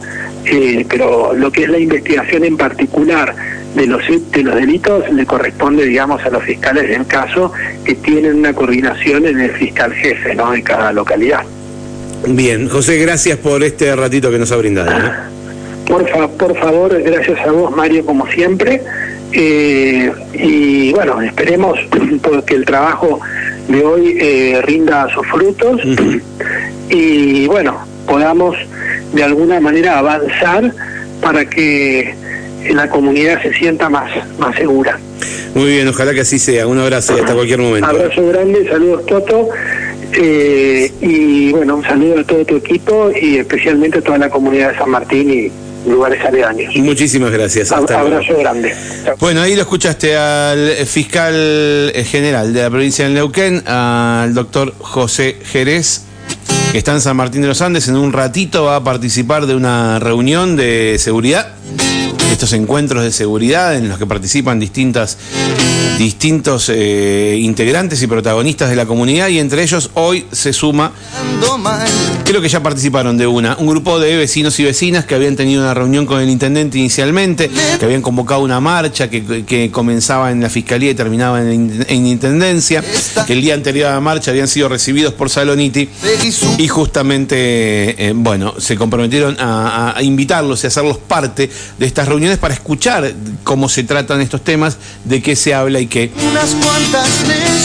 eh, 0.46 0.86
pero 0.90 1.34
lo 1.34 1.52
que 1.52 1.64
es 1.64 1.70
la 1.70 1.80
investigación 1.80 2.44
en 2.44 2.58
particular 2.58 3.36
de 3.76 3.88
los, 3.88 4.02
de 4.32 4.44
los 4.44 4.56
delitos 4.56 5.10
le 5.12 5.26
corresponde, 5.26 5.86
digamos, 5.86 6.24
a 6.26 6.30
los 6.30 6.44
fiscales 6.44 6.90
del 6.90 7.06
caso 7.08 7.52
que 7.86 7.96
tienen 7.96 8.36
una 8.40 8.54
coordinación 8.54 9.26
en 9.26 9.40
el 9.40 9.52
fiscal 9.52 9.94
jefe 9.94 10.36
¿no? 10.36 10.52
de 10.52 10.62
cada 10.62 10.92
localidad. 10.92 11.42
Bien, 12.28 12.68
José, 12.70 12.98
gracias 12.98 13.38
por 13.38 13.64
este 13.64 13.96
ratito 13.96 14.30
que 14.30 14.38
nos 14.38 14.52
ha 14.52 14.58
brindado. 14.58 14.92
¿eh? 14.92 15.12
Por, 15.88 16.08
fa- 16.08 16.28
por 16.30 16.56
favor, 16.58 17.02
gracias 17.02 17.40
a 17.46 17.52
vos, 17.52 17.76
Mario, 17.76 18.06
como 18.06 18.26
siempre. 18.28 18.82
Eh, 19.34 20.12
y 20.34 20.92
bueno, 20.94 21.22
esperemos 21.22 21.78
que 22.46 22.54
el 22.56 22.66
trabajo 22.66 23.20
de 23.68 23.84
hoy 23.84 24.18
eh, 24.20 24.62
rinda 24.64 25.08
sus 25.14 25.26
frutos 25.28 25.82
y 26.90 27.48
bueno, 27.48 27.78
podamos 28.08 28.56
de 29.14 29.24
alguna 29.24 29.60
manera 29.60 29.98
avanzar 30.00 30.72
para 31.22 31.46
que 31.46 32.14
la 32.70 32.90
comunidad 32.90 33.42
se 33.42 33.54
sienta 33.54 33.90
más, 33.90 34.12
más 34.40 34.56
segura. 34.56 35.00
Muy 35.56 35.66
bien, 35.72 35.88
ojalá 35.88 36.14
que 36.14 36.22
así 36.22 36.40
sea. 36.40 36.68
Un 36.68 36.80
abrazo 36.80 37.16
y 37.18 37.20
hasta 37.20 37.34
cualquier 37.34 37.60
momento. 37.60 37.88
Abrazo 37.88 38.26
grande, 38.28 38.68
saludos 38.70 39.06
Toto. 39.06 39.50
eh, 40.14 40.92
y 41.02 41.52
bueno, 41.52 41.76
un 41.78 41.84
saludo 41.84 42.20
a 42.20 42.24
todo 42.24 42.46
tu 42.46 42.56
equipo 42.58 43.12
y 43.20 43.38
especialmente 43.38 44.00
a 44.00 44.02
toda 44.02 44.18
la 44.18 44.30
comunidad 44.30 44.72
de 44.72 44.78
San 44.78 44.90
Martín 44.90 45.30
y 45.32 45.90
lugares 45.90 46.24
aledaños. 46.24 46.76
Muchísimas 46.78 47.32
gracias. 47.32 47.72
Ab- 47.72 47.80
Hasta 47.82 48.02
luego. 48.02 48.16
abrazo 48.18 48.38
grande. 48.40 48.76
Bueno, 49.20 49.42
ahí 49.42 49.56
lo 49.56 49.62
escuchaste 49.62 50.16
al 50.16 50.70
fiscal 50.86 51.34
eh, 51.36 52.04
general 52.06 52.54
de 52.54 52.62
la 52.62 52.70
provincia 52.70 53.08
de 53.08 53.14
Neuquén, 53.14 53.64
al 53.68 54.34
doctor 54.34 54.74
José 54.80 55.38
Jerez, 55.44 56.04
que 56.72 56.78
está 56.78 56.94
en 56.94 57.02
San 57.02 57.18
Martín 57.18 57.42
de 57.42 57.48
los 57.48 57.62
Andes. 57.62 57.88
En 57.88 57.96
un 57.98 58.14
ratito 58.14 58.66
va 58.66 58.76
a 58.78 58.84
participar 58.84 59.46
de 59.48 59.56
una 59.56 59.98
reunión 60.00 60.56
de 60.56 60.98
seguridad, 61.00 61.56
estos 62.42 62.54
encuentros 62.54 63.04
de 63.04 63.12
seguridad 63.12 63.76
en 63.76 63.88
los 63.88 64.00
que 64.00 64.08
participan 64.08 64.60
distintas, 64.60 65.16
distintos 66.00 66.70
eh, 66.74 67.38
integrantes 67.40 68.02
y 68.02 68.08
protagonistas 68.08 68.72
de 68.72 68.76
la 68.76 68.88
comunidad 68.88 69.28
y 69.28 69.38
entre 69.38 69.62
ellos 69.62 69.92
hoy 69.94 70.26
se 70.32 70.52
suma 70.52 70.92
Creo 72.24 72.42
que 72.42 72.50
ya 72.50 72.64
participaron 72.64 73.18
de 73.18 73.28
una. 73.28 73.58
Un 73.58 73.68
grupo 73.68 74.00
de 74.00 74.16
vecinos 74.16 74.60
y 74.60 74.64
vecinas 74.64 75.06
que 75.06 75.14
habían 75.16 75.36
tenido 75.36 75.62
una 75.62 75.74
reunión 75.74 76.06
con 76.06 76.20
el 76.22 76.30
intendente 76.30 76.80
inicialmente, 76.80 77.50
que 77.78 77.86
habían 77.86 78.02
convocado 78.02 78.42
una 78.42 78.60
marcha 78.60 79.08
que, 79.10 79.70
comenzaba 79.72 80.32
en 80.32 80.42
la 80.42 80.50
fiscalía 80.50 80.92
y 80.92 80.96
terminaba 80.96 81.42
en, 81.42 81.86
en 81.88 82.08
intendencia, 82.08 82.84
que 83.28 83.34
el 83.34 83.42
día 83.42 83.54
anterior 83.54 83.88
a 83.90 83.94
la 83.94 84.00
marcha 84.00 84.32
habían 84.32 84.48
sido 84.48 84.70
recibidos 84.70 85.14
por 85.14 85.30
Saloniti 85.30 85.88
y 86.58 86.68
justamente, 86.68 88.08
eh, 88.08 88.14
bueno, 88.16 88.56
se 88.60 88.78
comprometieron 88.78 89.38
a- 89.40 89.94
a 89.96 90.02
invitarlos 90.02 90.64
y 90.64 90.68
hacerlos 90.68 90.98
parte 90.98 91.50
de 91.78 91.86
estas 91.86 92.08
reuniones 92.08 92.31
para 92.38 92.54
escuchar 92.54 93.14
cómo 93.44 93.70
se 93.70 93.84
tratan 93.84 94.22
estos 94.22 94.44
temas, 94.44 94.78
de 95.06 95.22
qué 95.22 95.36
se 95.36 95.54
habla 95.54 95.80
y 95.80 95.88
qué 95.88 96.12
unas 96.30 96.56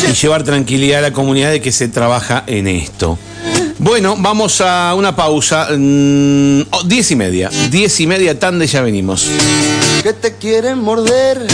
y 0.09 0.13
llevar 0.13 0.43
tranquilidad 0.43 1.01
a 1.01 1.03
la 1.03 1.13
comunidad 1.13 1.51
de 1.51 1.61
que 1.61 1.73
se 1.73 1.89
trabaja 1.89 2.45
en 2.47 2.67
esto. 2.67 3.19
Bueno, 3.79 4.17
vamos 4.19 4.61
a 4.61 4.95
una 4.95 5.15
pausa. 5.15 5.69
mm, 5.77 6.63
oh, 6.71 6.83
diez 6.85 7.11
y 7.11 7.17
media. 7.17 7.51
Diez 7.71 8.01
y 8.01 8.07
media, 8.07 8.39
tan 8.39 8.59
de 8.59 8.67
ya 8.67 8.81
venimos. 8.81 9.27
que 10.03 10.13
te 10.13 10.35
quieren 10.37 10.79
morder. 10.79 11.47